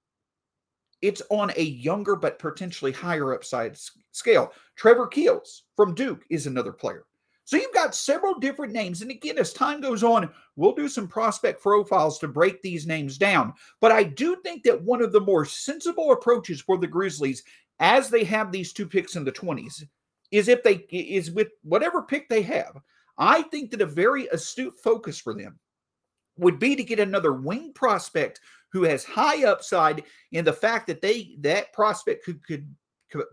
it's 1.02 1.22
on 1.30 1.52
a 1.56 1.62
younger 1.62 2.16
but 2.16 2.38
potentially 2.38 2.92
higher 2.92 3.34
upside 3.34 3.76
scale. 4.12 4.52
Trevor 4.76 5.06
Keels 5.06 5.64
from 5.76 5.94
Duke 5.94 6.24
is 6.30 6.46
another 6.46 6.72
player. 6.72 7.04
So 7.46 7.58
you've 7.58 7.74
got 7.74 7.94
several 7.94 8.38
different 8.38 8.72
names. 8.72 9.02
And 9.02 9.10
again, 9.10 9.36
as 9.36 9.52
time 9.52 9.82
goes 9.82 10.02
on, 10.02 10.30
we'll 10.56 10.72
do 10.72 10.88
some 10.88 11.06
prospect 11.06 11.62
profiles 11.62 12.18
to 12.20 12.28
break 12.28 12.62
these 12.62 12.86
names 12.86 13.18
down. 13.18 13.52
But 13.80 13.92
I 13.92 14.02
do 14.02 14.36
think 14.42 14.62
that 14.62 14.82
one 14.82 15.02
of 15.02 15.12
the 15.12 15.20
more 15.20 15.44
sensible 15.44 16.12
approaches 16.12 16.62
for 16.62 16.78
the 16.78 16.86
Grizzlies 16.86 17.42
as 17.80 18.08
they 18.08 18.24
have 18.24 18.50
these 18.50 18.72
two 18.72 18.86
picks 18.86 19.16
in 19.16 19.24
the 19.24 19.32
20s 19.32 19.84
is 20.30 20.48
if 20.48 20.62
they 20.62 20.86
is 20.90 21.30
with 21.30 21.48
whatever 21.62 22.02
pick 22.02 22.28
they 22.28 22.42
have. 22.42 22.80
I 23.18 23.42
think 23.42 23.70
that 23.70 23.82
a 23.82 23.86
very 23.86 24.26
astute 24.28 24.78
focus 24.82 25.20
for 25.20 25.34
them 25.34 25.58
would 26.38 26.58
be 26.58 26.74
to 26.74 26.82
get 26.82 26.98
another 26.98 27.32
wing 27.32 27.72
prospect 27.74 28.40
who 28.74 28.82
has 28.82 29.04
high 29.04 29.44
upside 29.44 30.02
in 30.32 30.44
the 30.44 30.52
fact 30.52 30.88
that 30.88 31.00
they 31.00 31.36
that 31.38 31.72
prospect 31.72 32.24
could 32.24 32.44
could 32.44 32.68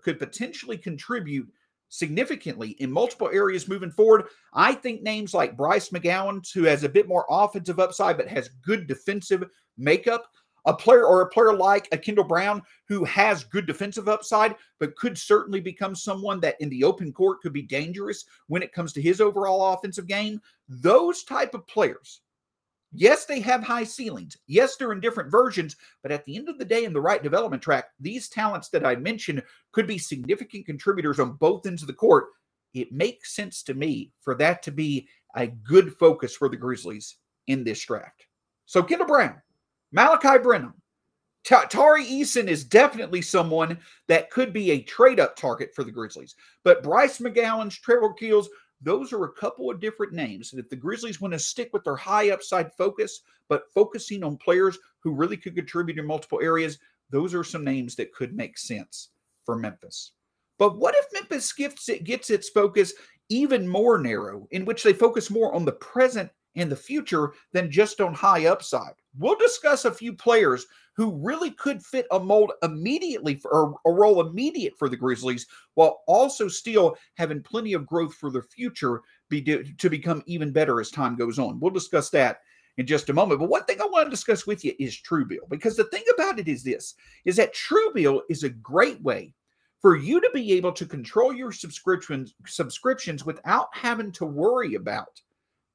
could 0.04 0.20
potentially 0.20 0.78
contribute 0.78 1.52
significantly 1.90 2.70
in 2.80 2.92
multiple 2.92 3.30
areas 3.34 3.68
moving 3.68 3.92
forward. 3.92 4.26
I 4.54 4.74
think 4.74 5.02
names 5.02 5.34
like 5.34 5.58
Bryce 5.58 5.90
McGowan, 5.90 6.48
who 6.54 6.64
has 6.64 6.84
a 6.84 6.90
bit 6.90 7.08
more 7.08 7.26
offensive 7.28 7.80
upside 7.80 8.18
but 8.18 8.28
has 8.28 8.50
good 8.64 8.86
defensive 8.86 9.44
makeup, 9.80 10.28
a 10.66 10.74
player 10.76 11.06
or 11.06 11.22
a 11.22 11.30
player 11.30 11.54
like 11.54 11.88
a 11.92 11.98
Kendall 11.98 12.24
Brown 12.24 12.62
who 12.88 13.04
has 13.06 13.44
good 13.44 13.66
defensive 13.66 14.08
upside, 14.08 14.56
but 14.80 14.96
could 14.96 15.18
certainly 15.18 15.60
become 15.60 15.96
someone 15.96 16.40
that 16.42 16.56
in 16.60 16.70
the 16.70 16.84
open 16.84 17.12
court 17.12 17.42
could 17.42 17.52
be 17.52 17.64
dangerous 17.64 18.26
when 18.46 18.62
it 18.62 18.74
comes 18.74 18.94
to 18.94 19.02
his 19.02 19.20
overall 19.20 19.74
offensive 19.74 20.06
game. 20.06 20.40
Those 20.70 21.24
type 21.24 21.56
of 21.56 21.66
players 21.66 22.22
Yes, 22.94 23.26
they 23.26 23.40
have 23.40 23.64
high 23.64 23.86
ceilings. 23.86 24.38
Yes, 24.48 24.76
they're 24.76 24.92
in 24.92 25.00
different 25.00 25.32
versions, 25.32 25.78
but 26.04 26.12
at 26.12 26.26
the 26.26 26.36
end 26.36 26.50
of 26.50 26.58
the 26.58 26.66
day, 26.66 26.84
in 26.84 26.92
the 26.92 27.00
right 27.00 27.24
development 27.24 27.64
track, 27.64 27.86
these 28.00 28.28
talents 28.28 28.70
that 28.70 28.86
I 28.86 28.96
mentioned 28.96 29.44
could 29.72 29.88
be 29.88 29.98
significant 29.98 30.66
contributors 30.66 31.20
on 31.20 31.34
both 31.34 31.66
ends 31.66 31.82
of 31.82 31.88
the 31.88 31.94
court. 31.94 32.26
It 32.74 32.92
makes 32.92 33.34
sense 33.34 33.64
to 33.64 33.74
me 33.74 34.12
for 34.20 34.36
that 34.36 34.62
to 34.64 34.72
be 34.72 35.08
a 35.36 35.48
good 35.48 35.94
focus 35.98 36.36
for 36.36 36.50
the 36.50 36.58
Grizzlies 36.58 37.16
in 37.48 37.64
this 37.64 37.84
draft. 37.86 38.26
So, 38.66 38.84
Kendall 38.84 39.08
Brown, 39.08 39.42
Malachi 39.94 40.42
Branham, 40.42 40.74
Tari 41.44 42.06
Eason 42.06 42.48
is 42.48 42.64
definitely 42.64 43.22
someone 43.22 43.80
that 44.08 44.30
could 44.30 44.54
be 44.54 44.72
a 44.72 44.84
trade 44.84 45.20
up 45.20 45.36
target 45.36 45.74
for 45.74 45.84
the 45.84 45.92
Grizzlies. 45.92 46.36
But 46.64 46.84
Bryce 46.84 47.20
McGowens, 47.20 47.80
Trevor 47.80 48.14
Keels, 48.14 48.50
those 48.82 49.14
are 49.14 49.26
a 49.26 49.34
couple 49.34 49.70
of 49.70 49.80
different 49.80 50.14
names. 50.14 50.52
And 50.52 50.60
if 50.60 50.70
the 50.70 50.76
Grizzlies 50.76 51.22
want 51.22 51.34
to 51.34 51.40
stick 51.40 51.70
with 51.72 51.84
their 51.84 51.96
high 51.96 52.32
upside 52.32 52.74
focus, 52.74 53.22
but 53.48 53.72
focusing 53.74 54.24
on 54.24 54.38
players 54.38 54.80
who 55.00 55.14
really 55.14 55.38
could 55.38 55.56
contribute 55.56 56.00
in 56.00 56.06
multiple 56.06 56.40
areas, 56.42 56.80
those 57.10 57.34
are 57.34 57.44
some 57.44 57.64
names 57.64 57.96
that 57.96 58.14
could 58.14 58.34
make 58.36 58.58
sense 58.58 59.10
for 59.46 59.56
Memphis. 59.56 60.12
But 60.58 60.78
what 60.78 60.96
if 60.98 61.06
Memphis 61.14 61.52
gets, 61.54 61.90
it, 61.90 62.04
gets 62.04 62.30
its 62.30 62.50
focus 62.50 62.94
even 63.30 63.68
more 63.68 63.98
narrow, 63.98 64.48
in 64.52 64.66
which 64.66 64.84
they 64.84 64.94
focus 64.94 65.30
more 65.30 65.54
on 65.54 65.66
the 65.66 65.72
present 65.74 66.30
and 66.56 66.72
the 66.72 66.76
future 66.76 67.34
than 67.54 67.72
just 67.72 68.02
on 68.02 68.14
high 68.14 68.46
upside? 68.46 68.94
We'll 69.18 69.36
discuss 69.36 69.86
a 69.86 69.92
few 69.92 70.14
players 70.14 70.66
who 70.96 71.16
really 71.16 71.52
could 71.52 71.84
fit 71.84 72.06
a 72.12 72.20
mold 72.20 72.52
immediately 72.64 73.36
for, 73.36 73.52
or 73.52 73.80
a 73.86 73.92
role 73.92 74.22
immediate 74.22 74.74
for 74.78 74.90
the 74.90 74.98
Grizzlies, 74.98 75.48
while 75.76 76.04
also 76.08 76.48
still 76.48 76.96
having 77.16 77.42
plenty 77.42 77.74
of 77.74 77.88
growth 77.88 78.14
for 78.16 78.30
the 78.30 78.42
future 78.42 79.02
be, 79.30 79.42
to 79.42 79.90
become 79.90 80.22
even 80.26 80.52
better 80.52 80.80
as 80.82 80.92
time 80.92 81.16
goes 81.16 81.40
on. 81.40 81.60
We'll 81.60 81.72
discuss 81.72 82.10
that 82.12 82.42
in 82.78 82.86
just 82.86 83.10
a 83.10 83.14
moment. 83.14 83.40
But 83.40 83.50
one 83.50 83.64
thing 83.66 83.82
I 83.82 83.86
want 83.86 84.06
to 84.06 84.12
discuss 84.12 84.46
with 84.46 84.64
you 84.66 84.74
is 84.80 85.02
Truebill, 85.02 85.50
because 85.50 85.76
the 85.76 85.86
thing 85.86 86.04
about 86.14 86.40
it 86.40 86.48
is 86.48 86.64
this: 86.64 86.96
is 87.26 87.36
that 87.38 87.56
Truebill 87.56 88.22
is 88.30 88.44
a 88.44 88.50
great 88.50 89.02
way 89.02 89.34
for 89.82 89.96
you 89.96 90.22
to 90.22 90.30
be 90.34 90.54
able 90.54 90.72
to 90.74 90.86
control 90.86 91.34
your 91.34 91.52
subscriptions 91.52 92.36
subscriptions 92.46 93.26
without 93.26 93.68
having 93.74 94.12
to 94.12 94.26
worry 94.26 94.76
about 94.76 95.22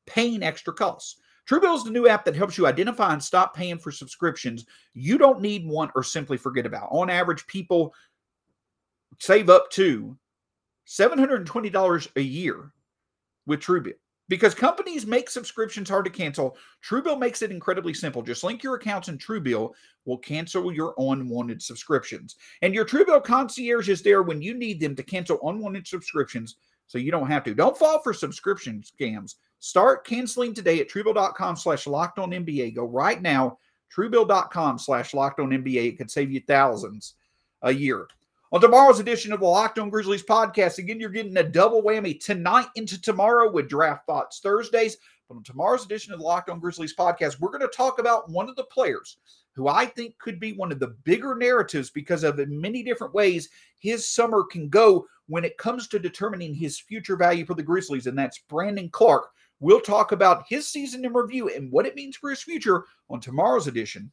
paying 0.06 0.42
extra 0.42 0.72
costs. 0.72 1.16
Truebill 1.48 1.76
is 1.76 1.84
the 1.84 1.90
new 1.90 2.08
app 2.08 2.24
that 2.24 2.34
helps 2.34 2.58
you 2.58 2.66
identify 2.66 3.12
and 3.12 3.22
stop 3.22 3.54
paying 3.54 3.78
for 3.78 3.92
subscriptions 3.92 4.66
you 4.94 5.16
don't 5.16 5.40
need 5.40 5.66
one 5.66 5.90
or 5.94 6.02
simply 6.02 6.36
forget 6.36 6.66
about. 6.66 6.88
On 6.90 7.08
average, 7.08 7.46
people 7.46 7.94
save 9.20 9.48
up 9.48 9.70
to 9.70 10.16
$720 10.88 12.08
a 12.16 12.20
year 12.20 12.72
with 13.46 13.60
Truebill. 13.60 13.94
Because 14.28 14.54
companies 14.54 15.06
make 15.06 15.30
subscriptions 15.30 15.88
hard 15.88 16.04
to 16.04 16.10
cancel, 16.10 16.56
Truebill 16.84 17.20
makes 17.20 17.42
it 17.42 17.52
incredibly 17.52 17.94
simple. 17.94 18.22
Just 18.22 18.42
link 18.42 18.60
your 18.60 18.74
accounts 18.74 19.06
and 19.06 19.20
Truebill 19.20 19.72
will 20.04 20.18
cancel 20.18 20.72
your 20.72 20.94
unwanted 20.98 21.62
subscriptions. 21.62 22.34
And 22.62 22.74
your 22.74 22.84
Truebill 22.84 23.22
concierge 23.22 23.88
is 23.88 24.02
there 24.02 24.24
when 24.24 24.42
you 24.42 24.54
need 24.54 24.80
them 24.80 24.96
to 24.96 25.02
cancel 25.04 25.38
unwanted 25.48 25.86
subscriptions 25.86 26.56
so 26.88 26.98
you 26.98 27.12
don't 27.12 27.28
have 27.28 27.44
to. 27.44 27.54
Don't 27.54 27.78
fall 27.78 28.00
for 28.02 28.12
subscription 28.12 28.82
scams. 28.82 29.36
Start 29.58 30.06
canceling 30.06 30.54
today 30.54 30.80
at 30.80 30.88
truebill.com 30.88 31.56
slash 31.56 31.86
locked 31.86 32.18
on 32.18 32.30
NBA. 32.30 32.74
Go 32.74 32.84
right 32.84 33.20
now, 33.20 33.58
truebill.com 33.94 34.78
slash 34.78 35.14
locked 35.14 35.40
on 35.40 35.50
NBA. 35.50 35.88
It 35.88 35.98
could 35.98 36.10
save 36.10 36.30
you 36.30 36.40
thousands 36.46 37.14
a 37.62 37.72
year. 37.72 38.06
On 38.52 38.60
tomorrow's 38.60 39.00
edition 39.00 39.32
of 39.32 39.40
the 39.40 39.46
Locked 39.46 39.80
On 39.80 39.90
Grizzlies 39.90 40.22
podcast, 40.22 40.78
again, 40.78 41.00
you're 41.00 41.10
getting 41.10 41.36
a 41.36 41.42
double 41.42 41.82
whammy 41.82 42.18
tonight 42.18 42.68
into 42.76 43.00
tomorrow 43.00 43.50
with 43.50 43.68
Draft 43.68 44.06
Thoughts 44.06 44.38
Thursdays. 44.38 44.98
But 45.28 45.36
on 45.36 45.42
tomorrow's 45.42 45.84
edition 45.84 46.12
of 46.12 46.20
the 46.20 46.24
Locked 46.24 46.48
On 46.48 46.60
Grizzlies 46.60 46.94
podcast, 46.94 47.40
we're 47.40 47.50
going 47.50 47.68
to 47.68 47.76
talk 47.76 47.98
about 47.98 48.30
one 48.30 48.48
of 48.48 48.54
the 48.54 48.64
players 48.64 49.18
who 49.56 49.66
I 49.66 49.86
think 49.86 50.16
could 50.18 50.38
be 50.38 50.52
one 50.52 50.70
of 50.70 50.78
the 50.78 50.94
bigger 51.02 51.34
narratives 51.34 51.90
because 51.90 52.22
of 52.22 52.38
in 52.38 52.60
many 52.60 52.84
different 52.84 53.14
ways 53.14 53.48
his 53.80 54.06
summer 54.06 54.44
can 54.44 54.68
go 54.68 55.06
when 55.26 55.44
it 55.44 55.58
comes 55.58 55.88
to 55.88 55.98
determining 55.98 56.54
his 56.54 56.78
future 56.78 57.16
value 57.16 57.44
for 57.44 57.54
the 57.54 57.62
Grizzlies, 57.62 58.06
and 58.06 58.16
that's 58.16 58.38
Brandon 58.48 58.88
Clarke, 58.90 59.30
We'll 59.60 59.80
talk 59.80 60.12
about 60.12 60.44
his 60.48 60.68
season 60.68 61.04
in 61.04 61.14
review 61.14 61.48
and 61.48 61.70
what 61.72 61.86
it 61.86 61.94
means 61.94 62.16
for 62.16 62.30
his 62.30 62.42
future 62.42 62.84
on 63.08 63.20
tomorrow's 63.20 63.66
edition 63.66 64.10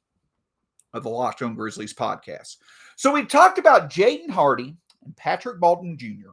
of 0.94 1.04
the 1.04 1.10
Locked 1.10 1.42
On 1.42 1.56
Grizzlies 1.56 1.94
podcast. 1.94 2.58
So 2.96 3.12
we've 3.12 3.28
talked 3.28 3.58
about 3.58 3.90
Jaden 3.90 4.30
Hardy 4.30 4.76
and 5.04 5.16
Patrick 5.18 5.60
Baldwin 5.60 5.98
Jr. 5.98 6.32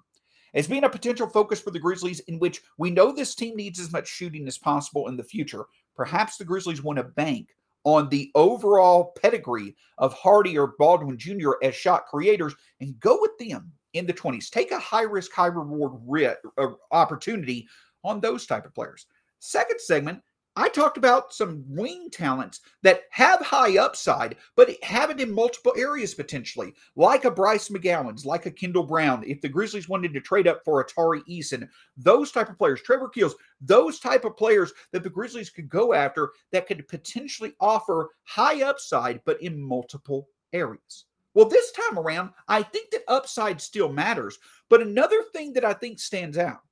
as 0.54 0.68
being 0.68 0.84
a 0.84 0.88
potential 0.88 1.26
focus 1.26 1.60
for 1.60 1.70
the 1.70 1.78
Grizzlies, 1.78 2.20
in 2.20 2.38
which 2.38 2.62
we 2.78 2.90
know 2.90 3.10
this 3.10 3.34
team 3.34 3.56
needs 3.56 3.80
as 3.80 3.92
much 3.92 4.06
shooting 4.06 4.46
as 4.46 4.58
possible 4.58 5.08
in 5.08 5.16
the 5.16 5.24
future. 5.24 5.64
Perhaps 5.96 6.36
the 6.36 6.44
Grizzlies 6.44 6.82
want 6.82 6.98
to 6.98 7.04
bank 7.04 7.48
on 7.84 8.08
the 8.10 8.30
overall 8.34 9.12
pedigree 9.20 9.74
of 9.98 10.12
Hardy 10.12 10.58
or 10.58 10.74
Baldwin 10.78 11.18
Jr. 11.18 11.52
as 11.62 11.74
shot 11.74 12.06
creators 12.06 12.54
and 12.80 12.98
go 13.00 13.18
with 13.20 13.36
them 13.38 13.72
in 13.94 14.06
the 14.06 14.12
20s. 14.12 14.50
Take 14.50 14.70
a 14.70 14.78
high 14.78 15.02
risk, 15.02 15.32
high 15.32 15.46
reward 15.46 16.36
uh, 16.58 16.68
opportunity 16.92 17.66
on 18.04 18.20
those 18.20 18.46
type 18.46 18.66
of 18.66 18.74
players. 18.74 19.06
Second 19.38 19.80
segment, 19.80 20.22
I 20.56 20.68
talked 20.68 20.98
about 20.98 21.32
some 21.32 21.64
wing 21.68 22.08
talents 22.10 22.60
that 22.82 23.04
have 23.10 23.40
high 23.40 23.78
upside, 23.78 24.36
but 24.56 24.70
have 24.82 25.08
it 25.10 25.20
in 25.20 25.32
multiple 25.32 25.72
areas 25.76 26.12
potentially, 26.12 26.74
like 26.96 27.24
a 27.24 27.30
Bryce 27.30 27.68
McGowens, 27.68 28.24
like 28.24 28.46
a 28.46 28.50
Kendall 28.50 28.82
Brown. 28.82 29.22
If 29.24 29.40
the 29.40 29.48
Grizzlies 29.48 29.88
wanted 29.88 30.12
to 30.12 30.20
trade 30.20 30.48
up 30.48 30.62
for 30.64 30.84
Atari 30.84 31.22
Eason, 31.30 31.68
those 31.96 32.32
type 32.32 32.50
of 32.50 32.58
players, 32.58 32.82
Trevor 32.82 33.08
Keels, 33.08 33.36
those 33.60 34.00
type 34.00 34.24
of 34.24 34.36
players 34.36 34.72
that 34.90 35.04
the 35.04 35.10
Grizzlies 35.10 35.50
could 35.50 35.68
go 35.68 35.94
after 35.94 36.32
that 36.50 36.66
could 36.66 36.86
potentially 36.88 37.54
offer 37.60 38.10
high 38.24 38.62
upside, 38.62 39.24
but 39.24 39.40
in 39.40 39.58
multiple 39.58 40.28
areas. 40.52 41.04
Well, 41.32 41.48
this 41.48 41.70
time 41.70 41.96
around, 41.96 42.30
I 42.48 42.64
think 42.64 42.90
that 42.90 43.04
upside 43.06 43.60
still 43.60 43.92
matters. 43.92 44.40
But 44.68 44.82
another 44.82 45.22
thing 45.32 45.52
that 45.52 45.64
I 45.64 45.74
think 45.74 46.00
stands 46.00 46.36
out 46.36 46.62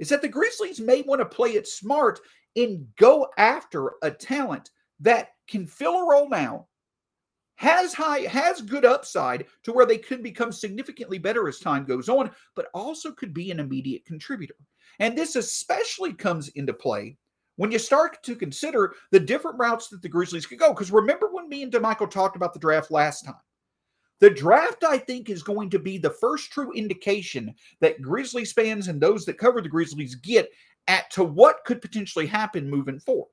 is 0.00 0.08
that 0.08 0.22
the 0.22 0.28
Grizzlies 0.28 0.80
may 0.80 1.02
want 1.02 1.20
to 1.20 1.24
play 1.24 1.50
it 1.50 1.68
smart 1.68 2.18
and 2.56 2.84
go 2.96 3.28
after 3.38 3.92
a 4.02 4.10
talent 4.10 4.70
that 4.98 5.28
can 5.46 5.66
fill 5.66 5.98
a 5.98 6.10
role 6.10 6.28
now, 6.28 6.66
has 7.56 7.92
high, 7.92 8.20
has 8.20 8.62
good 8.62 8.84
upside 8.84 9.44
to 9.62 9.72
where 9.72 9.86
they 9.86 9.98
could 9.98 10.22
become 10.22 10.50
significantly 10.50 11.18
better 11.18 11.46
as 11.46 11.58
time 11.58 11.84
goes 11.84 12.08
on, 12.08 12.30
but 12.56 12.68
also 12.74 13.12
could 13.12 13.34
be 13.34 13.50
an 13.50 13.60
immediate 13.60 14.04
contributor. 14.06 14.56
And 14.98 15.16
this 15.16 15.36
especially 15.36 16.14
comes 16.14 16.48
into 16.48 16.72
play 16.72 17.16
when 17.56 17.70
you 17.70 17.78
start 17.78 18.22
to 18.22 18.34
consider 18.34 18.94
the 19.12 19.20
different 19.20 19.58
routes 19.58 19.88
that 19.88 20.00
the 20.00 20.08
Grizzlies 20.08 20.46
could 20.46 20.58
go. 20.58 20.72
Because 20.72 20.90
remember 20.90 21.28
when 21.30 21.48
me 21.48 21.62
and 21.62 21.70
DeMichael 21.70 22.10
talked 22.10 22.36
about 22.36 22.54
the 22.54 22.58
draft 22.58 22.90
last 22.90 23.26
time? 23.26 23.34
The 24.20 24.30
draft, 24.30 24.84
I 24.84 24.98
think, 24.98 25.30
is 25.30 25.42
going 25.42 25.70
to 25.70 25.78
be 25.78 25.98
the 25.98 26.10
first 26.10 26.52
true 26.52 26.72
indication 26.72 27.54
that 27.80 28.02
Grizzlies 28.02 28.52
fans 28.52 28.88
and 28.88 29.00
those 29.00 29.24
that 29.24 29.38
cover 29.38 29.60
the 29.60 29.68
Grizzlies 29.68 30.14
get 30.14 30.50
at 30.88 31.10
to 31.12 31.24
what 31.24 31.64
could 31.64 31.80
potentially 31.80 32.26
happen 32.26 32.68
moving 32.68 33.00
forward. 33.00 33.30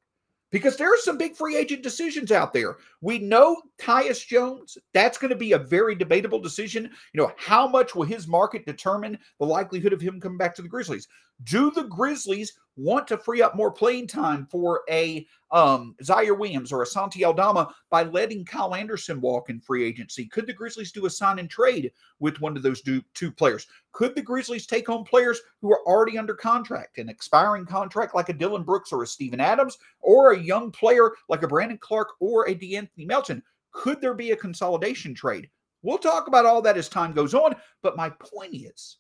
Because 0.50 0.78
there 0.78 0.94
are 0.94 1.00
some 1.00 1.18
big 1.18 1.36
free 1.36 1.58
agent 1.58 1.84
decisions 1.84 2.32
out 2.32 2.54
there. 2.54 2.78
We 3.02 3.20
know 3.20 3.62
Tyus 3.78 4.26
Jones, 4.26 4.78
that's 4.94 5.18
going 5.18 5.30
to 5.30 5.36
be 5.36 5.52
a 5.52 5.60
very 5.60 5.94
debatable 5.94 6.40
decision. 6.40 6.86
You 7.14 7.22
know, 7.22 7.34
how 7.36 7.68
much 7.68 7.96
will 7.96 8.06
his 8.06 8.30
market 8.30 8.66
determine 8.66 9.20
the 9.40 9.46
likelihood 9.46 9.92
of 9.92 10.00
him 10.00 10.22
coming 10.22 10.38
back 10.38 10.56
to 10.56 10.62
the 10.62 10.70
Grizzlies? 10.70 11.10
Do 11.44 11.70
the 11.72 11.84
Grizzlies 11.84 12.54
want 12.78 13.08
to 13.08 13.18
free 13.18 13.42
up 13.42 13.56
more 13.56 13.72
playing 13.72 14.08
time 14.08 14.46
for 14.46 14.84
a 14.90 15.28
um, 15.52 15.96
Ziaire 16.04 16.38
Williams 16.38 16.72
or 16.72 16.84
a 16.84 16.86
Santi 16.86 17.26
Aldama 17.26 17.74
by 17.90 18.04
letting 18.04 18.46
Kyle 18.46 18.76
Anderson 18.76 19.20
walk 19.20 19.50
in 19.50 19.60
free 19.60 19.84
agency? 19.84 20.28
Could 20.28 20.48
the 20.48 20.54
Grizzlies 20.54 20.92
do 20.92 21.06
a 21.06 21.10
sign 21.10 21.40
and 21.40 21.50
trade 21.50 21.92
with 22.20 22.40
one 22.40 22.56
of 22.56 22.64
those 22.64 22.82
two 22.82 23.32
players? 23.32 23.68
Could 23.92 24.16
the 24.16 24.22
Grizzlies 24.22 24.68
take 24.68 24.90
on 24.90 25.04
players 25.04 25.42
who 25.62 25.72
are 25.72 25.86
already 25.88 26.18
under 26.18 26.36
contract, 26.36 27.00
an 27.00 27.10
expiring 27.10 27.66
contract 27.66 28.16
like 28.16 28.30
a 28.30 28.34
Dillon 28.34 28.64
Brooks 28.64 28.92
or 28.92 29.04
a 29.04 29.08
Steven 29.08 29.40
Adams, 29.40 29.78
or 30.00 30.32
a 30.32 30.40
young 30.40 30.72
player 30.72 31.12
like 31.30 31.44
a 31.44 31.48
Brandon 31.48 31.80
Clarke 31.80 32.14
or 32.20 32.48
a 32.48 32.56
De'Anthony 32.56 33.08
Melton? 33.08 33.42
Could 33.72 34.02
there 34.02 34.14
be 34.14 34.32
a 34.32 34.38
consolidation 34.38 35.14
trade? 35.14 35.50
We'll 35.82 35.98
talk 35.98 36.28
about 36.28 36.46
all 36.46 36.62
that 36.64 36.78
as 36.78 36.90
time 36.90 37.14
goes 37.14 37.34
on, 37.34 37.56
but 37.82 37.98
my 37.98 38.10
point 38.10 38.56
is 38.56 38.98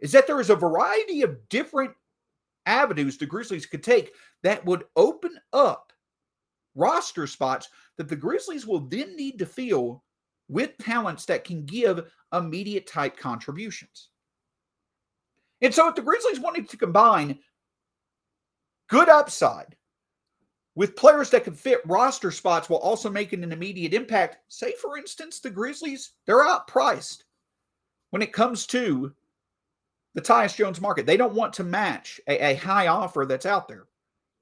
is 0.00 0.12
that 0.12 0.26
there 0.26 0.40
is 0.40 0.50
a 0.50 0.56
variety 0.56 1.22
of 1.22 1.36
different 1.48 1.92
avenues 2.70 3.18
the 3.18 3.26
Grizzlies 3.26 3.66
could 3.66 3.82
take 3.82 4.14
that 4.42 4.64
would 4.64 4.84
open 4.94 5.36
up 5.52 5.92
roster 6.76 7.26
spots 7.26 7.68
that 7.98 8.08
the 8.08 8.16
Grizzlies 8.16 8.66
will 8.66 8.80
then 8.80 9.16
need 9.16 9.38
to 9.40 9.46
fill 9.46 10.04
with 10.48 10.78
talents 10.78 11.24
that 11.26 11.44
can 11.44 11.66
give 11.66 12.10
immediate 12.32 12.86
type 12.86 13.16
contributions. 13.16 14.08
And 15.60 15.74
so 15.74 15.88
if 15.88 15.96
the 15.96 16.02
Grizzlies 16.02 16.40
wanted 16.40 16.68
to 16.68 16.76
combine 16.76 17.38
good 18.88 19.08
upside 19.08 19.76
with 20.74 20.96
players 20.96 21.30
that 21.30 21.44
can 21.44 21.54
fit 21.54 21.80
roster 21.84 22.30
spots 22.30 22.68
while 22.68 22.80
also 22.80 23.10
making 23.10 23.42
an 23.42 23.52
immediate 23.52 23.92
impact, 23.92 24.38
say 24.48 24.74
for 24.80 24.96
instance 24.96 25.40
the 25.40 25.50
Grizzlies, 25.50 26.12
they're 26.26 26.44
outpriced 26.44 27.24
when 28.10 28.22
it 28.22 28.32
comes 28.32 28.66
to 28.68 29.12
the 30.14 30.22
Tyus 30.22 30.56
Jones 30.56 30.80
market. 30.80 31.06
They 31.06 31.16
don't 31.16 31.34
want 31.34 31.52
to 31.54 31.64
match 31.64 32.20
a, 32.26 32.52
a 32.52 32.54
high 32.54 32.88
offer 32.88 33.26
that's 33.26 33.46
out 33.46 33.68
there. 33.68 33.86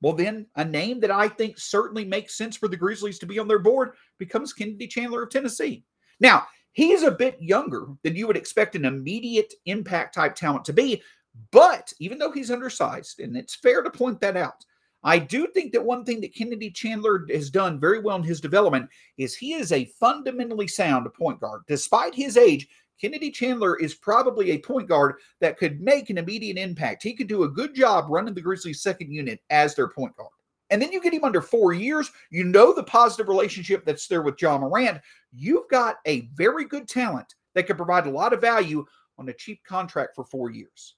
Well, 0.01 0.13
then 0.13 0.47
a 0.57 0.65
name 0.65 1.01
that 1.01 1.11
I 1.11 1.29
think 1.29 1.59
certainly 1.59 2.05
makes 2.05 2.37
sense 2.37 2.57
for 2.57 2.69
the 2.69 2.77
Grizzlies 2.77 3.19
to 3.19 3.27
be 3.27 3.39
on 3.39 3.49
their 3.49 3.59
board 3.59 3.91
becomes 4.19 4.53
Kennedy 4.53 4.87
Chandler 4.87 5.25
of 5.25 5.31
Tennessee. 5.31 5.85
Now, 6.21 6.47
he's 6.73 7.03
a 7.03 7.11
bit 7.11 7.41
younger 7.41 7.87
than 8.03 8.15
you 8.15 8.27
would 8.27 8.37
expect 8.37 8.77
an 8.77 8.85
immediate 8.85 9.53
impact 9.67 10.15
type 10.15 10.35
talent 10.35 10.65
to 10.67 10.73
be, 10.73 11.03
but 11.51 11.93
even 11.99 12.19
though 12.19 12.31
he's 12.31 12.51
undersized, 12.51 13.21
and 13.21 13.37
it's 13.37 13.57
fair 13.57 13.83
to 13.83 13.91
point 13.91 14.21
that 14.21 14.37
out, 14.37 14.65
I 15.05 15.19
do 15.19 15.47
think 15.47 15.73
that 15.73 15.85
one 15.85 16.05
thing 16.05 16.21
that 16.23 16.35
Kennedy 16.35 16.71
Chandler 16.71 17.25
has 17.31 17.51
done 17.51 17.79
very 17.79 18.01
well 18.01 18.17
in 18.17 18.25
his 18.25 18.41
development 18.41 18.89
is 19.17 19.37
he 19.37 19.55
is 19.55 19.71
a 19.71 19.85
fundamentally 20.01 20.67
sound 20.67 21.07
point 21.15 21.41
guard. 21.41 21.63
Despite 21.69 22.15
his 22.15 22.37
age, 22.37 22.69
Kennedy 23.01 23.31
Chandler 23.31 23.77
is 23.77 23.95
probably 23.95 24.51
a 24.51 24.59
point 24.59 24.89
guard 24.89 25.17
that 25.41 25.59
could 25.59 25.81
make 25.81 26.11
an 26.11 26.19
immediate 26.19 26.59
impact. 26.59 27.03
He 27.03 27.15
could 27.15 27.29
do 27.29 27.45
a 27.45 27.49
good 27.49 27.75
job 27.75 28.07
running 28.09 28.35
the 28.35 28.41
Grizzlies' 28.41 28.83
second 28.83 29.13
unit 29.13 29.41
as 29.51 29.75
their 29.75 29.89
point 29.89 30.17
guard. 30.17 30.31
And 30.71 30.83
then 30.83 30.93
you 30.93 31.01
get 31.01 31.15
him 31.15 31.25
under 31.25 31.41
four 31.41 31.73
years. 31.73 32.11
You 32.31 32.45
know 32.45 32.75
the 32.75 32.83
positive 32.83 33.29
relationship 33.29 33.85
that's 33.85 34.07
there 34.07 34.23
with 34.23 34.41
Ja 34.41 34.59
Morant. 34.59 35.01
You've 35.33 35.69
got 35.71 35.97
a 36.07 36.29
very 36.35 36.65
good 36.65 36.89
talent 36.89 37.35
that 37.55 37.67
can 37.67 37.77
provide 37.77 38.07
a 38.07 38.11
lot 38.11 38.33
of 38.33 38.41
value 38.41 38.85
on 39.19 39.29
a 39.29 39.33
cheap 39.33 39.63
contract 39.65 40.15
for 40.15 40.25
four 40.25 40.51
years. 40.51 40.97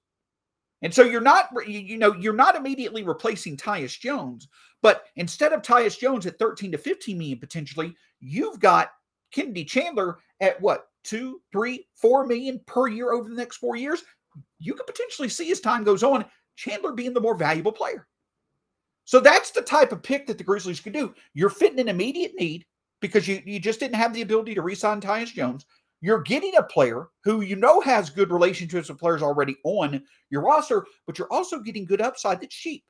And 0.82 0.92
so 0.92 1.02
you're 1.02 1.20
not, 1.20 1.48
you 1.66 1.98
know, 1.98 2.14
you're 2.14 2.32
not 2.32 2.56
immediately 2.56 3.02
replacing 3.02 3.56
Tyus 3.56 3.98
Jones, 3.98 4.48
but 4.82 5.04
instead 5.16 5.52
of 5.52 5.62
Tyus 5.62 5.98
Jones 5.98 6.26
at 6.26 6.38
13 6.38 6.72
to 6.72 6.78
15 6.78 7.18
million 7.18 7.38
potentially, 7.38 7.94
you've 8.18 8.58
got 8.60 8.90
Kennedy 9.30 9.64
Chandler 9.64 10.18
at 10.40 10.60
what 10.60 10.86
two, 11.04 11.40
three, 11.52 11.86
four 11.94 12.26
million 12.26 12.60
per 12.66 12.88
year 12.88 13.12
over 13.12 13.28
the 13.28 13.34
next 13.34 13.56
four 13.56 13.76
years, 13.76 14.02
you 14.58 14.74
could 14.74 14.86
potentially 14.86 15.28
see 15.28 15.50
as 15.50 15.60
time 15.60 15.84
goes 15.84 16.02
on, 16.02 16.24
Chandler 16.56 16.92
being 16.92 17.14
the 17.14 17.20
more 17.20 17.34
valuable 17.34 17.72
player. 17.72 18.06
So 19.04 19.18
that's 19.18 19.50
the 19.50 19.62
type 19.62 19.92
of 19.92 20.02
pick 20.02 20.26
that 20.26 20.38
the 20.38 20.44
Grizzlies 20.44 20.80
could 20.80 20.92
do. 20.92 21.14
You're 21.34 21.50
fitting 21.50 21.80
an 21.80 21.88
immediate 21.88 22.32
need 22.38 22.64
because 23.00 23.26
you, 23.26 23.42
you 23.44 23.58
just 23.58 23.80
didn't 23.80 23.96
have 23.96 24.12
the 24.12 24.22
ability 24.22 24.54
to 24.54 24.62
re-sign 24.62 25.00
Tyus 25.00 25.32
Jones. 25.32 25.66
You're 26.02 26.22
getting 26.22 26.56
a 26.56 26.62
player 26.62 27.08
who 27.24 27.40
you 27.40 27.56
know 27.56 27.80
has 27.80 28.08
good 28.08 28.30
relationships 28.30 28.88
with 28.88 28.98
players 28.98 29.22
already 29.22 29.56
on 29.64 30.02
your 30.30 30.42
roster, 30.42 30.86
but 31.06 31.18
you're 31.18 31.32
also 31.32 31.58
getting 31.58 31.84
good 31.84 32.00
upside 32.00 32.40
that's 32.40 32.54
cheap. 32.54 32.84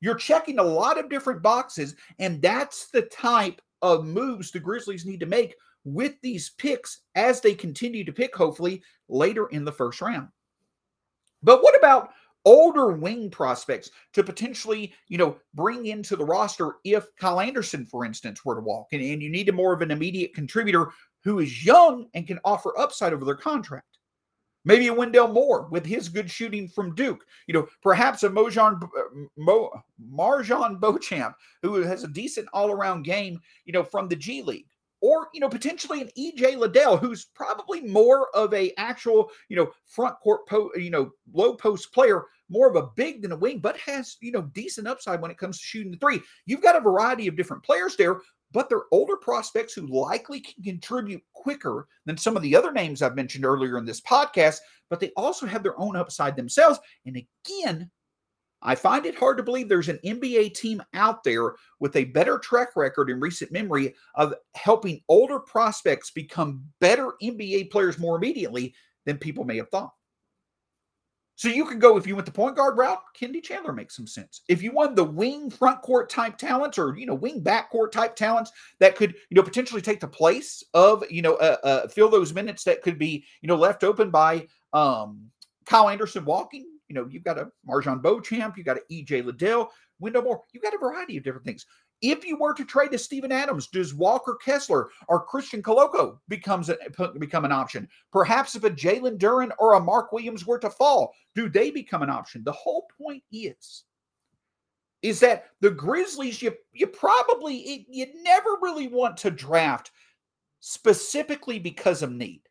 You're 0.00 0.14
checking 0.14 0.58
a 0.58 0.62
lot 0.62 0.98
of 0.98 1.10
different 1.10 1.42
boxes, 1.42 1.96
and 2.18 2.40
that's 2.40 2.88
the 2.90 3.02
type 3.02 3.60
of 3.82 4.06
moves 4.06 4.50
the 4.50 4.60
Grizzlies 4.60 5.04
need 5.04 5.20
to 5.20 5.26
make 5.26 5.54
with 5.84 6.14
these 6.22 6.50
picks 6.58 7.00
as 7.14 7.40
they 7.40 7.54
continue 7.54 8.04
to 8.04 8.12
pick, 8.12 8.34
hopefully, 8.34 8.82
later 9.08 9.46
in 9.48 9.64
the 9.64 9.72
first 9.72 10.00
round. 10.00 10.28
But 11.42 11.62
what 11.62 11.76
about 11.76 12.10
older 12.44 12.92
wing 12.92 13.30
prospects 13.30 13.90
to 14.14 14.22
potentially, 14.22 14.94
you 15.08 15.18
know, 15.18 15.36
bring 15.54 15.86
into 15.86 16.16
the 16.16 16.24
roster 16.24 16.76
if 16.84 17.06
Kyle 17.16 17.40
Anderson, 17.40 17.86
for 17.86 18.04
instance, 18.04 18.44
were 18.44 18.54
to 18.54 18.60
walk 18.60 18.88
and, 18.92 19.02
and 19.02 19.22
you 19.22 19.30
need 19.30 19.48
a 19.48 19.52
more 19.52 19.72
of 19.72 19.82
an 19.82 19.90
immediate 19.90 20.34
contributor 20.34 20.90
who 21.22 21.38
is 21.40 21.64
young 21.64 22.06
and 22.14 22.26
can 22.26 22.38
offer 22.44 22.78
upside 22.78 23.12
over 23.12 23.24
their 23.24 23.34
contract? 23.34 23.86
Maybe 24.64 24.88
a 24.88 24.94
Wendell 24.94 25.28
Moore 25.28 25.68
with 25.70 25.86
his 25.86 26.10
good 26.10 26.30
shooting 26.30 26.68
from 26.68 26.94
Duke. 26.94 27.24
You 27.46 27.54
know, 27.54 27.68
perhaps 27.82 28.22
a 28.22 28.28
Mojan 28.28 28.82
uh, 28.82 29.26
Mo, 29.38 29.70
MarJon 30.12 30.78
Beauchamp 30.78 31.34
who 31.62 31.76
has 31.76 32.04
a 32.04 32.08
decent 32.08 32.46
all-around 32.52 33.04
game, 33.04 33.40
you 33.64 33.72
know, 33.72 33.82
from 33.82 34.08
the 34.08 34.16
G 34.16 34.42
League 34.42 34.66
or 35.00 35.28
you 35.32 35.40
know 35.40 35.48
potentially 35.48 36.00
an 36.00 36.10
EJ 36.18 36.56
Liddell, 36.56 36.96
who's 36.96 37.26
probably 37.34 37.80
more 37.82 38.28
of 38.34 38.52
a 38.54 38.72
actual 38.76 39.30
you 39.48 39.56
know 39.56 39.70
front 39.86 40.16
court 40.20 40.46
po- 40.48 40.70
you 40.76 40.90
know 40.90 41.10
low 41.32 41.54
post 41.54 41.92
player, 41.92 42.24
more 42.48 42.68
of 42.68 42.76
a 42.76 42.88
big 42.96 43.22
than 43.22 43.32
a 43.32 43.36
wing, 43.36 43.58
but 43.58 43.76
has 43.78 44.16
you 44.20 44.32
know 44.32 44.42
decent 44.42 44.86
upside 44.86 45.20
when 45.20 45.30
it 45.30 45.38
comes 45.38 45.58
to 45.58 45.64
shooting 45.64 45.92
the 45.92 45.98
three. 45.98 46.20
You've 46.46 46.62
got 46.62 46.76
a 46.76 46.80
variety 46.80 47.26
of 47.26 47.36
different 47.36 47.62
players 47.62 47.96
there, 47.96 48.20
but 48.52 48.68
they're 48.68 48.84
older 48.92 49.16
prospects 49.16 49.74
who 49.74 49.86
likely 49.86 50.40
can 50.40 50.62
contribute 50.62 51.22
quicker 51.32 51.86
than 52.06 52.16
some 52.16 52.36
of 52.36 52.42
the 52.42 52.56
other 52.56 52.72
names 52.72 53.02
I've 53.02 53.16
mentioned 53.16 53.44
earlier 53.44 53.78
in 53.78 53.84
this 53.84 54.00
podcast. 54.00 54.58
But 54.88 55.00
they 55.00 55.12
also 55.16 55.46
have 55.46 55.62
their 55.62 55.78
own 55.80 55.96
upside 55.96 56.36
themselves, 56.36 56.80
and 57.06 57.16
again, 57.16 57.90
I 58.62 58.74
find 58.74 59.06
it 59.06 59.18
hard 59.18 59.36
to 59.38 59.42
believe 59.42 59.68
there's 59.68 59.88
an 59.88 60.00
NBA 60.04 60.54
team 60.54 60.82
out 60.94 61.24
there 61.24 61.54
with 61.78 61.96
a 61.96 62.04
better 62.04 62.38
track 62.38 62.76
record 62.76 63.10
in 63.10 63.20
recent 63.20 63.52
memory 63.52 63.94
of 64.14 64.34
helping 64.54 65.00
older 65.08 65.38
prospects 65.38 66.10
become 66.10 66.64
better 66.80 67.12
NBA 67.22 67.70
players 67.70 67.98
more 67.98 68.16
immediately 68.16 68.74
than 69.06 69.18
people 69.18 69.44
may 69.44 69.56
have 69.56 69.70
thought. 69.70 69.92
So 71.40 71.48
you 71.48 71.64
can 71.64 71.78
go 71.78 71.96
if 71.96 72.06
you 72.06 72.14
went 72.14 72.26
the 72.26 72.32
point 72.32 72.54
guard 72.54 72.76
route, 72.76 73.00
Kennedy 73.14 73.40
Chandler 73.40 73.72
makes 73.72 73.96
some 73.96 74.06
sense. 74.06 74.42
If 74.46 74.62
you 74.62 74.72
want 74.72 74.94
the 74.94 75.04
wing 75.04 75.48
front 75.48 75.80
court 75.80 76.10
type 76.10 76.36
talents 76.36 76.78
or 76.78 76.94
you 76.98 77.06
know 77.06 77.14
wing 77.14 77.40
back 77.40 77.70
court 77.70 77.92
type 77.92 78.14
talents 78.14 78.52
that 78.78 78.94
could 78.94 79.14
you 79.30 79.36
know 79.36 79.42
potentially 79.42 79.80
take 79.80 80.00
the 80.00 80.06
place 80.06 80.62
of 80.74 81.02
you 81.10 81.22
know 81.22 81.36
uh, 81.36 81.56
uh, 81.64 81.88
fill 81.88 82.10
those 82.10 82.34
minutes 82.34 82.62
that 82.64 82.82
could 82.82 82.98
be 82.98 83.24
you 83.40 83.48
know 83.48 83.56
left 83.56 83.84
open 83.84 84.10
by 84.10 84.46
um, 84.74 85.30
Kyle 85.64 85.88
Anderson 85.88 86.26
walking, 86.26 86.66
you 86.90 86.94
know, 86.94 87.06
you've 87.08 87.22
got 87.22 87.38
a 87.38 87.48
MarJon 87.66 88.02
Beauchamp, 88.02 88.56
you've 88.56 88.66
got 88.66 88.78
an 88.78 88.82
EJ 88.90 89.24
Liddell, 89.24 89.70
Wendell 90.00 90.22
Moore, 90.22 90.42
you've 90.52 90.64
got 90.64 90.74
a 90.74 90.78
variety 90.78 91.16
of 91.16 91.22
different 91.22 91.46
things. 91.46 91.64
If 92.02 92.26
you 92.26 92.36
were 92.36 92.52
to 92.54 92.64
trade 92.64 92.90
to 92.90 92.98
Steven 92.98 93.30
Adams, 93.30 93.68
does 93.68 93.94
Walker 93.94 94.36
Kessler 94.42 94.88
or 95.06 95.24
Christian 95.24 95.62
Koloko 95.62 96.18
becomes 96.28 96.68
a, 96.68 96.76
become 97.18 97.44
an 97.44 97.52
option? 97.52 97.88
Perhaps 98.10 98.56
if 98.56 98.64
a 98.64 98.70
Jalen 98.70 99.18
Duren 99.18 99.50
or 99.58 99.74
a 99.74 99.80
Mark 99.80 100.10
Williams 100.10 100.46
were 100.46 100.58
to 100.58 100.70
fall, 100.70 101.14
do 101.36 101.48
they 101.48 101.70
become 101.70 102.02
an 102.02 102.10
option? 102.10 102.42
The 102.42 102.52
whole 102.52 102.88
point 103.00 103.22
is, 103.30 103.84
is 105.02 105.20
that 105.20 105.44
the 105.60 105.70
Grizzlies, 105.70 106.42
you 106.42 106.54
you 106.72 106.88
probably 106.88 107.86
you 107.88 108.06
never 108.22 108.56
really 108.60 108.88
want 108.88 109.16
to 109.18 109.30
draft 109.30 109.92
specifically 110.58 111.58
because 111.58 112.02
of 112.02 112.10
need. 112.10 112.42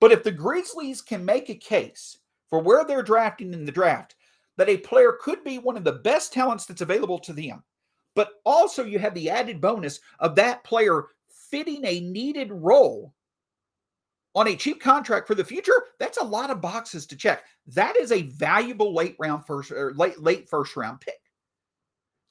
But 0.00 0.12
if 0.12 0.24
the 0.24 0.32
Grizzlies 0.32 1.02
can 1.02 1.24
make 1.24 1.48
a 1.48 1.54
case 1.54 2.18
for 2.50 2.60
where 2.60 2.84
they're 2.84 3.02
drafting 3.02 3.52
in 3.52 3.64
the 3.64 3.72
draft 3.72 4.14
that 4.56 4.68
a 4.68 4.76
player 4.76 5.16
could 5.20 5.42
be 5.44 5.58
one 5.58 5.76
of 5.76 5.84
the 5.84 5.92
best 5.92 6.32
talents 6.32 6.66
that's 6.66 6.80
available 6.80 7.18
to 7.20 7.32
them. 7.32 7.62
But 8.14 8.32
also, 8.44 8.84
you 8.84 8.98
have 8.98 9.14
the 9.14 9.30
added 9.30 9.60
bonus 9.60 10.00
of 10.18 10.34
that 10.34 10.64
player 10.64 11.04
fitting 11.50 11.84
a 11.84 12.00
needed 12.00 12.50
role 12.52 13.14
on 14.34 14.48
a 14.48 14.56
cheap 14.56 14.80
contract 14.80 15.26
for 15.26 15.34
the 15.34 15.44
future. 15.44 15.84
That's 15.98 16.18
a 16.18 16.24
lot 16.24 16.50
of 16.50 16.60
boxes 16.60 17.06
to 17.06 17.16
check. 17.16 17.44
That 17.68 17.96
is 17.96 18.12
a 18.12 18.22
valuable 18.22 18.92
late 18.92 19.16
round 19.18 19.46
first 19.46 19.70
or 19.70 19.94
late 19.94 20.20
late 20.20 20.48
first 20.48 20.76
round 20.76 21.00
pick. 21.00 21.20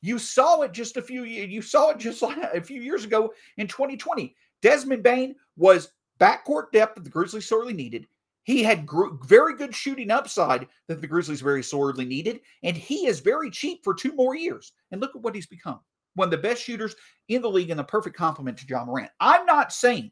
You 0.01 0.19
saw 0.19 0.62
it 0.62 0.73
just 0.73 0.97
a 0.97 1.01
few 1.01 1.23
you 1.23 1.62
saw 1.62 1.89
it 1.89 1.97
just 1.97 2.21
a 2.53 2.62
few 2.62 2.82
years 2.82 3.06
ago 3.06 3.34
in 3.58 3.67
2020. 3.67 4.36
Desmond 4.62 5.03
Bane 5.03 5.36
was 5.56 5.91
backcourt 6.19 6.71
depth 6.71 6.95
that 6.95 7.03
the 7.03 7.10
Grizzlies 7.10 7.47
sorely 7.47 7.73
needed. 7.73 8.08
He 8.47 8.63
had 8.63 8.86
gr- 8.86 9.13
very 9.25 9.57
good 9.57 9.75
shooting 9.75 10.10
upside 10.10 10.69
that 10.88 11.01
the 11.01 11.07
Grizzlies 11.07 11.41
very 11.41 11.62
sorely 11.62 12.05
needed, 12.05 12.39
and 12.63 12.77
he 12.77 13.05
is 13.05 13.19
very 13.19 13.51
cheap 13.51 13.83
for 13.83 13.93
two 13.93 14.13
more 14.13 14.38
years. 14.38 14.71
And 14.89 15.01
look 15.01 15.13
at 15.17 15.21
what 15.21 15.36
he's 15.36 15.45
become 15.45 15.81
one 16.15 16.27
of 16.27 16.31
the 16.31 16.38
best 16.38 16.63
shooters 16.63 16.95
in 17.27 17.41
the 17.41 17.49
league 17.49 17.71
and 17.71 17.77
the 17.77 17.83
perfect 17.83 18.15
complement 18.15 18.57
to 18.57 18.65
Ja 18.65 18.86
Morant. 18.86 19.12
I'm 19.19 19.45
not 19.45 19.73
saying 19.73 20.12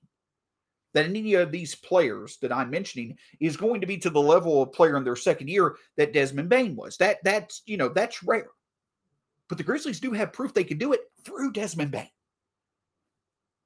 that 0.94 1.06
any 1.06 1.34
of 1.36 1.50
these 1.50 1.76
players 1.76 2.38
that 2.42 2.52
I'm 2.52 2.70
mentioning 2.70 3.18
is 3.40 3.56
going 3.56 3.80
to 3.80 3.88
be 3.88 3.98
to 4.00 4.10
the 4.10 4.22
level 4.22 4.62
of 4.62 4.74
player 4.74 4.98
in 4.98 5.06
their 5.06 5.16
second 5.16 5.48
year 5.48 5.78
that 5.96 6.12
Desmond 6.12 6.50
Bane 6.50 6.76
was. 6.76 6.98
That 6.98 7.20
that's 7.24 7.62
you 7.66 7.78
know 7.78 7.88
that's 7.88 8.22
rare. 8.22 8.50
But 9.48 9.58
the 9.58 9.64
Grizzlies 9.64 10.02
do 10.02 10.12
have 10.12 10.34
proof 10.34 10.54
they 10.54 10.66
can 10.66 10.78
do 10.78 10.92
it 10.92 11.10
through 11.24 11.54
Desmond 11.54 11.92
Bane. 11.92 12.10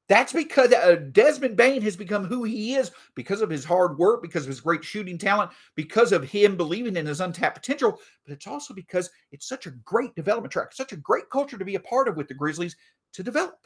That's 0.09 0.33
because 0.33 0.73
uh, 0.73 0.95
Desmond 1.11 1.55
Bane 1.55 1.83
has 1.83 1.95
become 1.95 2.25
who 2.25 2.43
he 2.43 2.73
is 2.73 2.91
because 3.15 3.43
of 3.43 3.49
his 3.49 3.63
hard 3.63 3.99
work, 3.99 4.23
because 4.23 4.43
of 4.43 4.49
his 4.49 4.59
great 4.59 4.83
shooting 4.83 5.19
talent, 5.19 5.51
because 5.75 6.11
of 6.11 6.23
him 6.23 6.57
believing 6.57 6.95
in 6.95 7.05
his 7.05 7.21
untapped 7.21 7.61
potential. 7.61 7.99
But 8.25 8.33
it's 8.33 8.47
also 8.47 8.73
because 8.73 9.11
it's 9.31 9.47
such 9.47 9.67
a 9.67 9.71
great 9.71 10.15
development 10.15 10.51
track, 10.51 10.73
such 10.73 10.93
a 10.93 10.97
great 10.97 11.29
culture 11.29 11.59
to 11.59 11.65
be 11.65 11.75
a 11.75 11.79
part 11.79 12.07
of 12.07 12.17
with 12.17 12.27
the 12.27 12.33
Grizzlies 12.33 12.75
to 13.13 13.21
develop. 13.21 13.59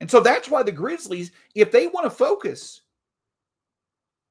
And 0.00 0.10
so 0.10 0.20
that's 0.20 0.50
why 0.50 0.62
the 0.62 0.72
Grizzlies, 0.72 1.32
if 1.54 1.72
they 1.72 1.86
want 1.86 2.04
to 2.04 2.10
focus 2.10 2.82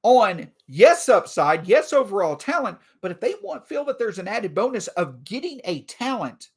on 0.04 0.48
yes 0.68 1.08
upside, 1.08 1.66
yes 1.66 1.92
overall 1.92 2.36
talent, 2.36 2.78
but 3.00 3.10
if 3.10 3.18
they 3.18 3.34
want 3.42 3.66
feel 3.66 3.84
that 3.86 3.98
there's 3.98 4.20
an 4.20 4.28
added 4.28 4.54
bonus 4.54 4.86
of 4.88 5.24
getting 5.24 5.60
a 5.64 5.82
talent 5.84 6.50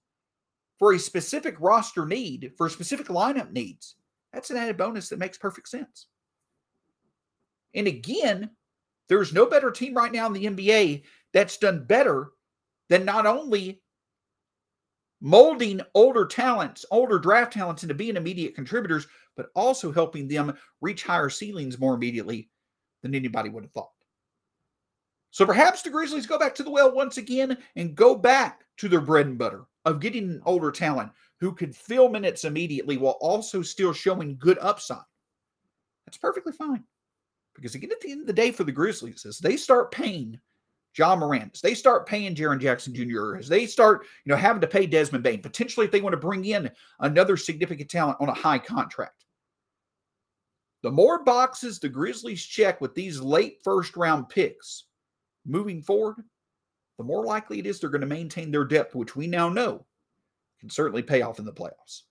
for 0.80 0.94
a 0.94 1.00
specific 1.00 1.56
roster 1.60 2.06
need, 2.06 2.54
for 2.58 2.70
specific 2.70 3.08
lineup 3.08 3.52
needs, 3.52 3.96
that's 4.34 4.50
an 4.50 4.58
added 4.58 4.78
bonus 4.78 5.10
that 5.10 5.20
makes 5.20 5.38
perfect 5.38 5.70
sense. 5.70 6.08
And 7.74 7.88
again, 7.88 8.50
there's 9.08 9.34
no 9.34 9.46
better 9.46 9.72
team 9.72 9.94
right 9.94 10.12
now 10.12 10.28
in 10.28 10.34
the 10.34 10.46
NBA 10.46 11.04
that's 11.34 11.58
done 11.58 11.86
better 11.86 12.32
than 12.90 13.06
not 13.06 13.26
only 13.26 13.82
molding 15.22 15.82
older 15.94 16.26
talents, 16.26 16.86
older 16.92 17.18
draft 17.18 17.54
talents 17.54 17.84
into 17.84 17.96
being 17.96 18.18
immediate 18.18 18.56
contributors, 18.56 19.08
but 19.36 19.48
also 19.56 19.92
helping 19.92 20.28
them 20.28 20.58
reach 20.82 21.04
higher 21.04 21.30
ceilings 21.30 21.80
more 21.80 21.96
immediately 21.96 22.50
than 23.02 23.16
anybody 23.16 23.50
would 23.50 23.64
have 23.64 23.72
thought. 23.72 23.92
So 25.36 25.46
perhaps 25.46 25.82
the 25.82 25.90
Grizzlies 25.90 26.28
go 26.28 26.40
back 26.40 26.56
to 26.56 26.64
the 26.64 26.72
well 26.72 26.96
once 26.96 27.18
again 27.18 27.58
and 27.76 27.94
go 27.94 28.16
back 28.16 28.64
to 28.78 28.88
their 28.88 29.02
bread 29.02 29.26
and 29.26 29.38
butter 29.38 29.66
of 29.84 30.00
getting 30.00 30.30
an 30.30 30.42
older 30.46 30.72
talent 30.72 31.12
who 31.42 31.52
could 31.52 31.76
fill 31.76 32.08
minutes 32.08 32.46
immediately 32.46 32.96
while 32.96 33.18
also 33.20 33.62
still 33.62 33.92
showing 33.92 34.38
good 34.38 34.58
upside. 34.62 35.04
That's 36.06 36.18
perfectly 36.18 36.54
fine. 36.54 36.86
Because 37.54 37.76
again, 37.76 37.92
at 37.92 38.00
the 38.00 38.14
end 38.14 38.22
of 38.22 38.28
the 38.28 38.32
day, 38.32 38.54
for 38.54 38.64
the 38.64 38.72
Grizzlies, 38.72 39.26
as 39.26 39.38
they 39.40 39.58
start 39.58 39.92
paying 39.92 40.40
Ja 40.98 41.18
Morant, 41.18 41.52
as 41.54 41.60
they 41.60 41.74
start 41.74 42.08
paying 42.08 42.34
Jaren 42.34 42.62
Jackson 42.62 42.96
Jr., 42.96 43.36
as 43.36 43.50
they 43.50 43.66
start, 43.66 44.06
you 44.24 44.32
know, 44.32 44.38
having 44.38 44.62
to 44.62 44.68
pay 44.68 44.86
Desmond 44.86 45.26
Bane, 45.26 45.42
potentially 45.42 45.86
if 45.86 45.92
they 45.92 46.00
want 46.00 46.14
to 46.14 46.18
bring 46.18 46.46
in 46.46 46.72
another 47.02 47.36
significant 47.36 47.90
talent 47.90 48.16
on 48.22 48.30
a 48.30 48.34
high 48.34 48.58
contract. 48.60 49.26
The 50.82 50.92
more 50.92 51.26
boxes 51.26 51.78
the 51.78 51.90
Grizzlies 51.90 52.46
check 52.46 52.80
with 52.80 52.96
these 52.96 53.20
late 53.20 53.60
first 53.66 53.98
round 53.98 54.30
picks 54.30 54.86
moving 55.46 55.82
forward, 55.82 56.24
the 56.98 57.04
more 57.04 57.26
likely 57.26 57.60
it 57.60 57.66
is 57.66 57.80
they're 57.80 57.90
going 57.90 58.02
to 58.02 58.08
maintain 58.08 58.52
their 58.52 58.66
depth, 58.66 58.96
which 58.96 59.16
we 59.16 59.28
now 59.28 59.50
know 59.50 59.86
can 60.60 60.70
certainly 60.70 61.04
pay 61.04 61.22
off 61.22 61.40
in 61.40 61.46
the 61.46 61.54
playoffs. 61.54 62.04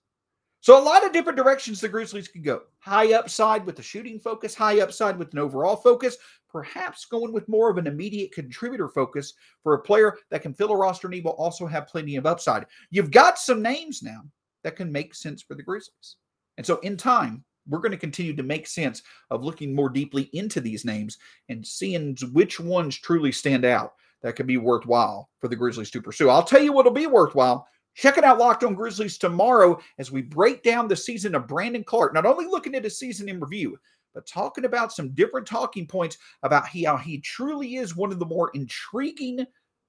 So, 0.61 0.79
a 0.79 0.83
lot 0.83 1.05
of 1.05 1.13
different 1.13 1.37
directions 1.37 1.79
the 1.79 1.87
Grizzlies 1.87 2.27
could 2.27 2.43
go. 2.43 2.63
High 2.79 3.13
upside 3.13 3.65
with 3.65 3.75
the 3.75 3.83
shooting 3.83 4.19
focus, 4.19 4.55
high 4.55 4.81
upside 4.81 5.17
with 5.17 5.31
an 5.33 5.39
overall 5.39 5.75
focus, 5.75 6.17
perhaps 6.49 7.05
going 7.05 7.31
with 7.31 7.47
more 7.47 7.69
of 7.69 7.77
an 7.77 7.85
immediate 7.85 8.31
contributor 8.31 8.87
focus 8.87 9.33
for 9.61 9.75
a 9.75 9.81
player 9.81 10.17
that 10.31 10.41
can 10.41 10.55
fill 10.55 10.71
a 10.71 10.75
roster 10.75 11.07
need 11.07 11.23
but 11.23 11.31
also 11.31 11.67
have 11.67 11.87
plenty 11.87 12.15
of 12.15 12.25
upside. 12.25 12.65
You've 12.89 13.11
got 13.11 13.37
some 13.37 13.61
names 13.61 14.01
now 14.01 14.21
that 14.63 14.75
can 14.75 14.91
make 14.91 15.13
sense 15.13 15.43
for 15.43 15.53
the 15.53 15.61
Grizzlies. 15.61 16.15
And 16.57 16.65
so, 16.65 16.79
in 16.79 16.97
time, 16.97 17.43
we're 17.67 17.79
going 17.79 17.91
to 17.91 17.97
continue 17.97 18.35
to 18.35 18.43
make 18.43 18.67
sense 18.67 19.01
of 19.31 19.43
looking 19.43 19.73
more 19.73 19.89
deeply 19.89 20.29
into 20.33 20.61
these 20.61 20.85
names 20.85 21.17
and 21.49 21.65
seeing 21.65 22.15
which 22.31 22.59
ones 22.59 22.97
truly 22.97 23.31
stand 23.31 23.65
out 23.65 23.93
that 24.21 24.35
could 24.35 24.47
be 24.47 24.57
worthwhile 24.57 25.29
for 25.39 25.47
the 25.47 25.55
Grizzlies 25.55 25.91
to 25.91 26.01
pursue. 26.01 26.29
I'll 26.29 26.43
tell 26.43 26.61
you 26.61 26.73
what'll 26.73 26.91
be 26.91 27.07
worthwhile 27.07 27.67
Check 27.95 28.17
it 28.17 28.25
out, 28.25 28.39
Locked 28.39 28.65
On 28.65 28.75
Grizzlies 28.75 29.17
tomorrow 29.17 29.79
as 29.97 30.11
we 30.11 30.21
break 30.21 30.63
down 30.63 30.87
the 30.87 30.95
season 30.95 31.33
of 31.33 31.47
Brandon 31.47 31.83
Clarke. 31.83 32.13
Not 32.13 32.25
only 32.25 32.45
looking 32.45 32.75
at 32.75 32.85
a 32.85 32.89
season 32.89 33.29
in 33.29 33.39
review, 33.39 33.77
but 34.13 34.27
talking 34.27 34.65
about 34.65 34.91
some 34.91 35.13
different 35.13 35.47
talking 35.47 35.87
points 35.87 36.17
about 36.43 36.67
how 36.67 36.97
he 36.97 37.19
truly 37.21 37.77
is 37.77 37.95
one 37.95 38.11
of 38.11 38.19
the 38.19 38.25
more 38.25 38.51
intriguing 38.53 39.45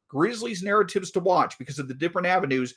Grizzlies 0.09 0.62
narratives 0.62 1.11
to 1.12 1.21
watch 1.21 1.59
because 1.59 1.81
of 1.81 1.89
the 1.89 1.95
different 1.95 2.29
avenues 2.29 2.75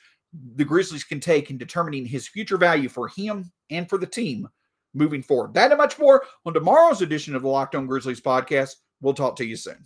the 0.55 0.65
Grizzlies 0.65 1.03
can 1.03 1.19
take 1.19 1.49
in 1.49 1.57
determining 1.57 2.05
his 2.05 2.27
future 2.27 2.57
value 2.57 2.89
for 2.89 3.07
him 3.07 3.51
and 3.71 3.89
for 3.89 3.97
the 3.97 4.05
team 4.05 4.47
moving 4.93 5.21
forward. 5.21 5.53
That 5.53 5.71
and 5.71 5.77
much 5.77 5.99
more 5.99 6.23
on 6.45 6.53
tomorrow's 6.53 7.01
edition 7.01 7.35
of 7.35 7.41
the 7.41 7.47
Locked 7.47 7.75
On 7.75 7.87
Grizzlies 7.87 8.21
podcast. 8.21 8.75
We'll 9.01 9.13
talk 9.13 9.35
to 9.37 9.45
you 9.45 9.55
soon. 9.55 9.85